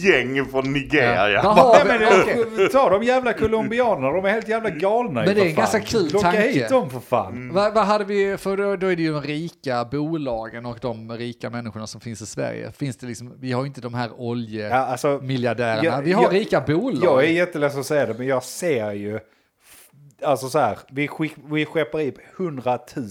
[0.04, 1.30] gäng från Nigeria.
[1.30, 1.42] Ja.
[1.42, 1.84] Bara-.
[1.84, 5.44] Nej, men det- ta de jävla colombianerna, de är helt jävla galna Men det är
[5.44, 5.54] en fan.
[5.54, 6.48] ganska kul Plocka tanke.
[6.48, 7.50] hit dem för fan.
[7.54, 11.12] Vad, vad hade vi, för då, då är det ju de rika bolagen och de
[11.12, 12.72] rika människorna som finns i Sverige.
[12.72, 14.10] Finns det liksom, vi har ju inte de här
[14.48, 16.00] Ja, alltså, oljemiljardärerna.
[16.00, 17.04] vi har jag- rika bolag.
[17.04, 19.18] jag är jätteledsen att säga det, men jag ser ju...
[20.22, 22.00] Alltså så här, vi, skick, vi skeppar
[22.36, 23.08] 100 000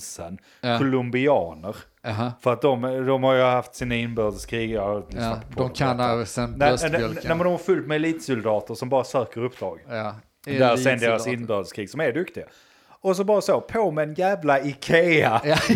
[0.62, 0.78] Ja.
[0.78, 1.76] colombianer.
[2.08, 2.34] Jaha.
[2.42, 4.72] För att de, de har ju haft sina inbördeskrig.
[4.72, 7.28] jag Ja, de kan sen bröstmjölken.
[7.28, 9.80] men de har fullt med elitsoldater som bara söker uppdrag.
[9.90, 10.16] Ja.
[10.46, 12.46] Där sen deras inbördeskrig som är duktiga.
[13.08, 15.42] Och så bara så, på med en jävla Ikea.
[15.44, 15.56] Ja,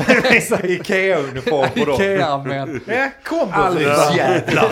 [0.63, 1.95] Ikea-uniform på dem.
[2.01, 2.81] Ikea-män.
[2.87, 4.15] Ja, kom då Alfa.
[4.17, 4.71] jävlar.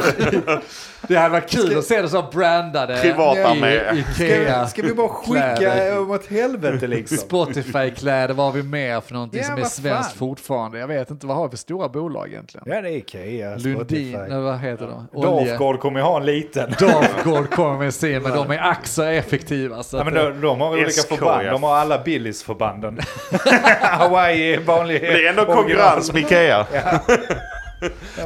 [1.08, 3.74] Det hade varit kul att se det så brandade Privatarmé.
[3.74, 4.68] i Ska, Ikea.
[4.68, 6.12] ska vi bara skicka kläder.
[6.12, 7.18] åt helvete liksom?
[7.18, 10.18] Spotify-kläder, vad har vi mer för någonting Ja, som är svenskt fan.
[10.18, 10.80] fortfarande?
[10.80, 12.64] Jag vet inte, vad har vi för stora bolag egentligen?
[12.70, 14.34] Ja, det är Ikea, Lundin, Spotify.
[14.36, 15.22] vad heter de?
[15.22, 16.74] Dafgård kommer ju ha en liten.
[16.80, 19.84] Dafgård kommer med sin, men de är ack effektiva.
[19.84, 21.46] Så Ja, men de, de har olika förband.
[21.48, 21.98] De har alla
[22.54, 23.00] Billys-förbanden.
[23.82, 25.02] Hawaii är vanlig.
[25.02, 26.66] Det är ändå konkurrens med Ikea.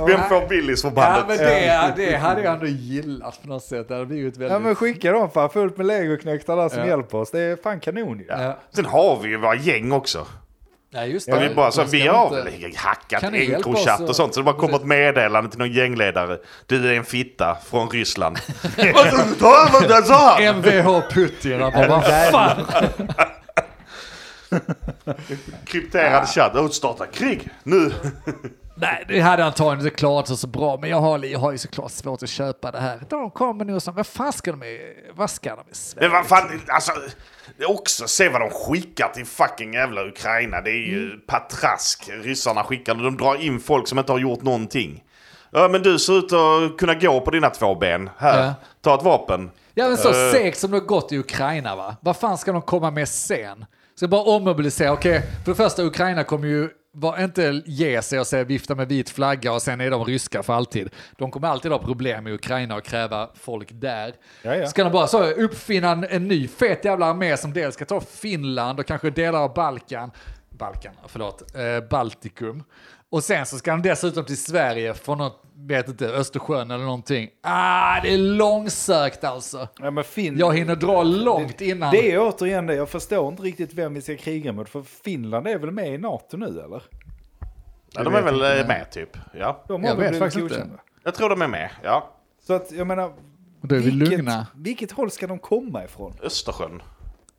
[0.07, 1.27] Vem får Billys ja, förbandet?
[1.27, 3.87] men det, det hade jag ändå gillat på något sätt.
[3.87, 4.51] Det hade blivit väldigt...
[4.51, 6.85] Ja men skicka dem fan fullt med legoknektar där som Ja.
[6.87, 7.31] hjälper oss.
[7.31, 8.25] Det är fan kanon ju.
[8.29, 8.59] ja.
[8.75, 10.27] Sen har vi ju våra gäng också.
[10.89, 11.39] ja, just det.
[11.49, 14.33] vi, bara, så, vi har inte- väl hackat hjälpa Encrochat oss och sånt.
[14.33, 16.37] Så det bara kommer ett meddelande till någon gängledare.
[16.65, 18.37] Du är en fitta från Ryssland.
[20.55, 22.65] Mvh Putin, vad fan?
[25.65, 26.55] Krypterad chatt.
[26.55, 27.91] Och starta krig nu.
[28.75, 31.57] Nej, det hade antagligen inte klarat sig så bra, men jag har, jag har ju
[31.57, 33.01] såklart svårt att köpa det här.
[33.09, 36.09] De kommer nog som, vad fan ska de, i- vad ska de i Sverige?
[36.09, 36.91] Men vad fan, alltså.
[37.67, 40.61] Också se vad de skickar till fucking jävla Ukraina.
[40.61, 42.95] Det är ju patrask ryssarna skickar.
[42.95, 45.03] De drar in folk som inte har gjort någonting.
[45.51, 48.09] Ja men du ser ut att kunna gå på dina två ben.
[48.17, 48.53] Här, Ja.
[48.81, 49.51] ta ett vapen.
[49.73, 50.31] Ja men så Eh.
[50.31, 51.95] segt som det har gått i Ukraina va?
[52.01, 53.65] Vad fan ska de komma med sen?
[53.95, 54.91] Ska bara ommobilisera?
[54.91, 58.87] Okej, för det första Ukraina kommer ju var, inte ge sig och säga vifta med
[58.87, 60.89] vit flagga och sen är de ryska för alltid.
[61.17, 64.13] De kommer alltid ha problem i Ukraina och kräva folk där.
[64.41, 64.67] Ja, ja.
[64.67, 68.01] Ska de bara så uppfinna en, en ny fet jävla armé som dels ska ta
[68.01, 70.11] Finland och kanske delar av Balkan,
[70.49, 72.63] Balkan, förlåt, eh, Baltikum.
[73.13, 77.29] Och sen så ska de dessutom till Sverige från något, vet inte, Östersjön eller någonting.
[77.41, 79.67] Ah, det är långsökt alltså.
[79.79, 80.37] Ja, men fin...
[80.37, 81.91] Jag hinner dra långt innan.
[81.91, 84.69] Det är återigen det, jag förstår inte riktigt vem vi ska kriga mot.
[84.69, 86.83] För Finland är väl med i NATO nu eller?
[87.93, 89.17] Ja, de är väl eh, med typ.
[89.33, 89.63] Ja.
[89.67, 90.69] De Jag har väl vet faktiskt inte.
[91.03, 91.69] Jag tror de är med.
[91.83, 92.15] Ja.
[92.47, 93.13] Så att jag menar,
[93.61, 94.47] Då är vi vilket, lugna.
[94.55, 96.13] vilket håll ska de komma ifrån?
[96.23, 96.81] Östersjön.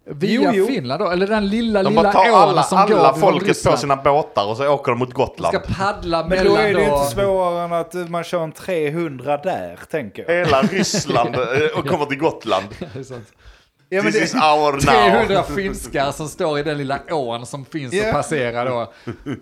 [0.07, 0.67] Via Jo, jo.
[0.67, 1.11] Finland då?
[1.11, 4.47] Eller den lilla, De lilla ån alla, som alla går från folket på sina båtar
[4.47, 5.55] och så åker de mot Gotland.
[5.63, 6.97] Ska paddla Men då mellan är det ju då...
[6.97, 10.35] inte svårare än att man kör en 300 där, tänker jag.
[10.47, 12.65] Hela Ryssland eh, och kommer till Gotland.
[12.95, 13.33] Det är sant.
[13.89, 14.81] Ja, This det, is our now.
[14.81, 18.07] 300 finskar som står i den lilla ån som finns Ja.
[18.07, 18.93] och passerar då.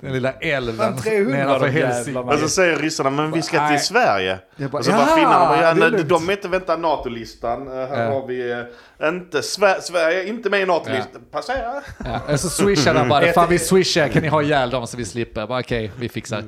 [0.01, 2.33] Den lilla älven Fan, 300 nedanför jävlarna.
[2.33, 4.39] Och så säger ryssarna, men vi ska till Sverige.
[4.57, 6.49] Bara, och så bara "Ja, finnarna, bara, ja, det är nej, lugnt." de är inte
[6.49, 7.69] vänta NATO-listan.
[7.69, 8.11] Eh, här Ja.
[8.13, 11.23] har vi eh, inte, Sver- Sverige inte med i NATO-listan.
[11.31, 11.83] Passera.
[12.29, 15.05] Ja, så swishar de bara, fan vi swishar, kan ni ha ihjäl dem så vi
[15.05, 15.47] slipper?
[15.47, 16.45] Bara, Okej, vi fixar.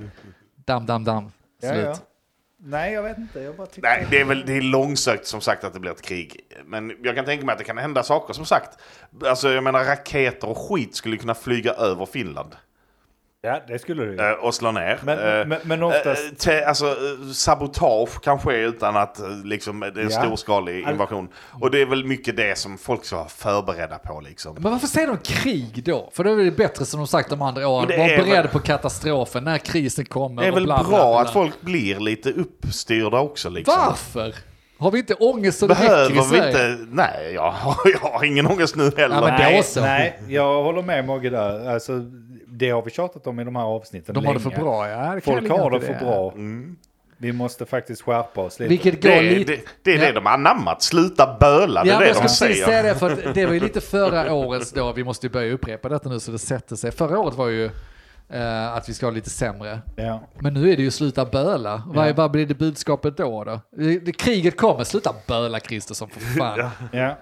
[0.66, 1.30] Dam, dam, dam.
[1.62, 2.00] ja, Slut.
[2.66, 3.40] Nej, jag vet inte.
[3.40, 3.88] Jag bara tycker...
[3.88, 6.40] Nej, det är väl det är långsökt som sagt att det blir ett krig.
[6.64, 8.78] Men jag kan tänka mig att det kan hända saker som sagt.
[9.24, 12.56] Alltså jag menar raketer och skit skulle kunna flyga över Finland.
[13.44, 14.18] Ja, det skulle du ju.
[14.20, 14.98] eh, och slå ner.
[15.02, 19.26] Men- Eh, men- men oftast- eh, te, alltså, eh, sabotage kan ske utan att eh,
[19.44, 20.22] liksom, det är en Ja.
[20.22, 21.28] storskalig invasion.
[21.60, 24.20] Och det är väl mycket det som folk ska vara förberedda på.
[24.20, 24.56] Liksom.
[24.60, 26.10] Men varför säger de krig då?
[26.12, 27.88] För då är det bättre som de sagt de andra åren.
[27.98, 30.42] Var beredd väl- på katastrofen när krisen kommer.
[30.42, 31.20] Det är väl bla, bra bla, bla.
[31.20, 33.50] att folk blir lite uppstyrda också.
[33.50, 33.74] Liksom.
[33.86, 34.34] Varför?
[34.78, 36.78] Har vi inte ångest så det Behöver vi inte...
[36.90, 39.14] Nej, jag har, jag har ingen ångest nu heller.
[39.16, 41.68] Ja, men det- nej, nej, jag håller med Mogge där.
[41.74, 41.92] Alltså,
[42.58, 44.62] det har vi tjatat om i de här avsnitten De har det för länge.
[44.62, 45.14] bra, ja.
[45.14, 46.32] Det Folk har det för bra.
[47.16, 48.68] Vi måste faktiskt skärpa oss lite.
[48.68, 49.52] Vilket går det, är- lite...
[49.52, 50.12] det, det är det Ja.
[50.12, 50.82] de har anammat.
[50.82, 52.64] Sluta böla, det Ja, är det jag de säger.
[52.64, 55.52] säga det, för att det var ju lite förra årets då, vi måste ju börja
[55.52, 56.90] upprepa detta nu så det sätter sig.
[56.92, 57.70] Förra året var ju
[58.28, 59.80] eh, att vi ska ha lite sämre.
[59.96, 60.20] Ja.
[60.38, 61.82] Men nu är det ju sluta böla.
[61.86, 62.12] Vad, Ja.
[62.16, 63.44] vad blir det budskapet då?
[63.44, 63.60] då?
[63.76, 66.70] Det, det, kriget kommer, sluta böla Kristersson för fan.
[66.92, 67.16] Ja.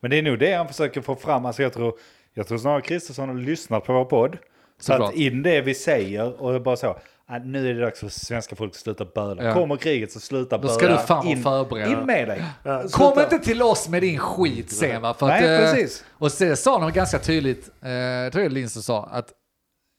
[0.00, 1.46] Men det är nog det han försöker få fram.
[1.46, 1.94] Alltså jag tror,
[2.34, 4.36] jag tror snarare Kristersson har lyssnat på vår podd.
[4.80, 5.08] Såklart.
[5.10, 6.96] Satt in det vi säger och bara så.
[7.28, 9.44] "Ah, nu är det dags för svenska folk att sluta böla.
[9.44, 9.54] Ja.
[9.54, 10.74] Kommer kriget så sluta Då böla.
[10.74, 11.88] ska du fan in, förberedd.
[11.92, 12.42] In med dig.
[12.64, 13.22] Kom Sluta.
[13.22, 15.14] inte till oss med din skit sen va?
[15.14, 16.04] För Nej, att, eh, precis.
[16.12, 19.32] Och så sa de ganska tydligt, eh, jag tror Lindh som sa, att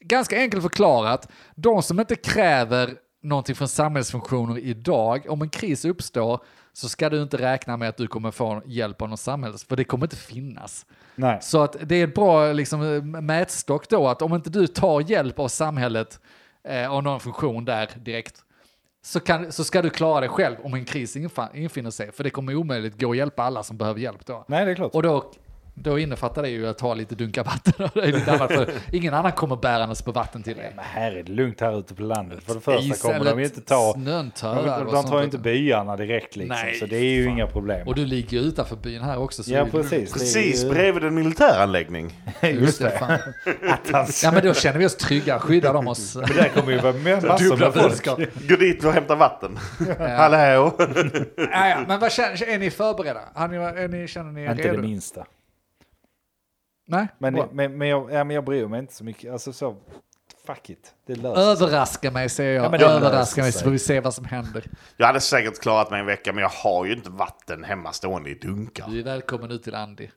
[0.06, 6.40] ganska enkelt förklarat, de som inte kräver någonting från samhällsfunktioner idag, om en kris uppstår
[6.78, 9.76] så ska du inte räkna med att du kommer få hjälp av någon samhälls, för
[9.76, 10.86] det kommer inte finnas.
[11.16, 11.38] Nej.
[11.42, 15.40] Så att det är en bra liksom, mätstock då, att om inte du tar hjälp
[15.40, 16.20] av samhället
[16.64, 18.44] eh, av någon funktion där direkt,
[19.02, 21.16] så, kan, så ska du klara dig själv om en kris
[21.54, 24.46] infinner sig, för det kommer omöjligt gå att hjälpa alla som behöver hjälp då.
[24.48, 24.96] Nej, det är klart.
[24.96, 25.32] Och då,
[25.80, 29.56] då innefattar det ju att ha lite dunka vatten lite annat, för ingen annan kommer
[29.56, 30.72] bärandes på vatten till dig.
[30.76, 32.40] Men här är det lugnt här ute på landet.
[32.44, 33.94] För det första Is kommer de inte ta...
[33.94, 36.58] snön tar De, de tar inte byarna direkt liksom.
[36.64, 37.34] Nej, så det är ju fan.
[37.34, 37.88] inga problem.
[37.88, 39.44] Och du ligger ju utanför byn här också.
[39.44, 40.14] Så ja, precis.
[40.14, 42.14] Precis ju- bredvid en militäranläggning.
[42.42, 43.20] Just det.
[44.24, 46.16] Ja men då känner vi oss trygga, skyddar de oss.
[46.16, 48.06] Men där kommer ju vara med massor med folk.
[48.50, 49.60] Gå dit och hämta vatten.
[50.00, 50.76] Hallå!
[51.38, 53.48] Ja, ja, men vad känner, är ni förberedda?
[53.48, 54.76] Ni, är ni, känner ni er Inte redo?
[54.76, 55.26] det minsta.
[56.88, 57.08] Nej?
[57.18, 57.48] Men, Bra.
[57.52, 59.32] men, men, jag, ja, men jag bryr mig inte så mycket.
[59.32, 59.76] Alltså så,
[60.48, 60.94] fuck it.
[61.08, 61.42] Det löser.
[61.42, 62.82] Överraska mig säger jag.
[62.82, 64.66] Ja, Överraska mig så får vi se vad som händer.
[64.98, 68.30] Jag hade säkert klarat mig en vecka, men jag har ju inte vatten hemma stående
[68.30, 68.86] i dunkar.
[68.90, 70.08] Du är välkommen ut till Andy.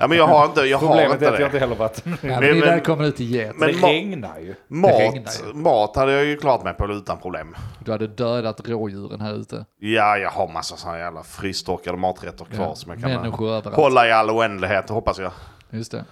[0.00, 2.16] Ja, men jag har inte, jag har Problemet inte är att jag inte heller vatten.
[2.22, 3.56] Ja, Men- vi är men- välkommen ut till Get.
[3.56, 4.46] Men det regnar ju.
[4.68, 5.52] regnar Mat, ju.
[5.54, 7.56] mat hade jag ju klarat mig på utan problem.
[7.84, 9.64] Du hade dödat rådjuren här ute.
[9.78, 13.32] Ja, jag har massa sådana jävla frystorkade maträtter kvar Ja, som jag kan
[13.72, 15.32] hålla i all oändlighet, hoppas jag.
[15.70, 16.04] Just det.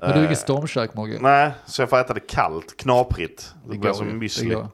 [0.00, 1.18] Men du är inget stormkök Mogge.
[1.20, 3.54] Nej, så jag får äta det kallt, knaprigt.
[3.62, 4.06] Det, blir går som.
[4.06, 4.54] Det müsli.
[4.54, 4.68] går.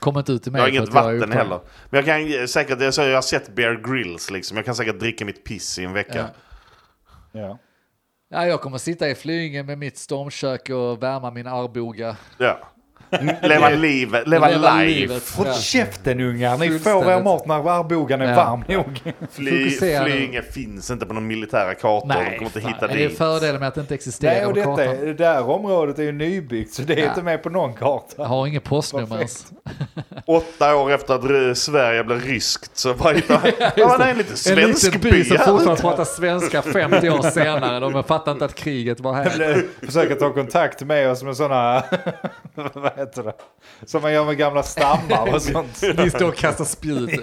[0.00, 0.58] Kom inte ut till mig.
[0.58, 1.60] Jag har inget att jag är vatten heller.
[1.90, 4.56] Men jag kan säkert, jag, jag har sett Bear Grylls liksom.
[4.56, 6.28] Jag kan säkert dricka mitt piss i en vecka.
[7.32, 7.40] Ja.
[7.40, 7.58] Ja.
[8.28, 12.16] Ja, jag kommer sitta i Flyinge med mitt stormkök och värma min Arboga.
[12.38, 12.58] Ja.
[13.42, 15.00] Leva livet, leva, Leva life.
[15.00, 15.30] livet.
[15.36, 15.54] Håll Ja.
[15.54, 18.34] käften ungar, ni får er mat när Arbogan är Ja.
[18.36, 19.14] varm nog.
[19.32, 19.70] Fly.
[19.70, 22.08] Flyinge finns inte på någon militära kartor.
[22.08, 23.18] de kommer inte hitta det är dit.
[23.18, 25.02] fördelen med att det inte existerar Nej, och på detta, kartan.
[25.02, 27.08] är- det där området är ju nybyggt så det är Ja.
[27.08, 28.14] inte med på någon karta.
[28.16, 29.46] Jag har inget postnummer ens.
[30.26, 31.14] Åtta år efter
[31.50, 35.10] att Sverige blev ryskt så hittade ja, det är en liten En svensk liten by
[35.10, 37.80] by som fortfarande pratar svenska 50 år senare.
[37.80, 39.64] De fattar inte att kriget var här.
[39.86, 41.82] Försöker ta kontakt med oss med sådana,
[43.00, 43.32] heter det,
[43.86, 45.82] som man gör med gamla stammar och sånt.
[45.96, 47.20] Ni står och kastar spjut.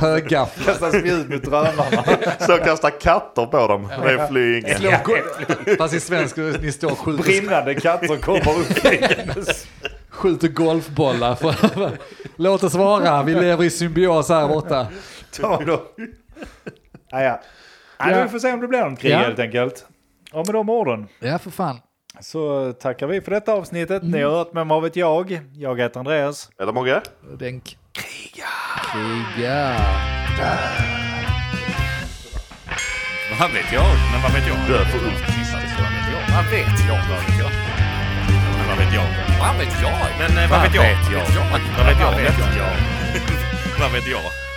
[0.00, 0.64] Högafflar.
[0.74, 2.04] Kasta spjut mot drönarna.
[2.38, 4.74] Så jag kastar katter på dem med Flyinge.
[4.78, 9.66] Slår go- Fast i svensk, ni står och skjuter, Brinnande katter kommer upp flygandes.
[10.10, 11.38] skjuter golfbollar.
[12.36, 14.86] Låt oss vara, vi lever i symbios här borta.
[15.40, 15.82] Ta då.
[17.12, 17.40] Ah, ja.
[17.98, 18.22] Ja.
[18.22, 19.18] Vi får se om det blir någon krig Ja.
[19.18, 19.86] helt enkelt.
[20.32, 21.78] Och med de orden Ja, för fan.
[22.20, 24.02] Så tackar vi för detta avsnittet.
[24.02, 25.40] Ni har hört med Vad vet jag?
[25.56, 26.50] Jag heter Andreas.
[26.58, 27.00] Eller Mogge?
[27.38, 27.78] Denk.
[27.92, 28.48] Kriga.
[28.92, 29.76] Kriga.
[33.40, 33.86] Vad vet jag?
[34.12, 34.56] Men vad vet jag?
[34.56, 35.86] Dö för Ulf Kristersson.
[36.34, 37.00] Vad vet jag?
[37.10, 37.50] Vad vet jag?
[38.58, 39.06] Men vad vet jag?
[39.40, 39.98] Vad vet jag?
[40.18, 40.84] Men eh, vad vet jag?
[40.84, 41.44] Vad vet jag?
[41.78, 42.12] Vad vet jag?
[42.12, 42.76] Vad vet jag?
[43.80, 44.51] Vad vet jag?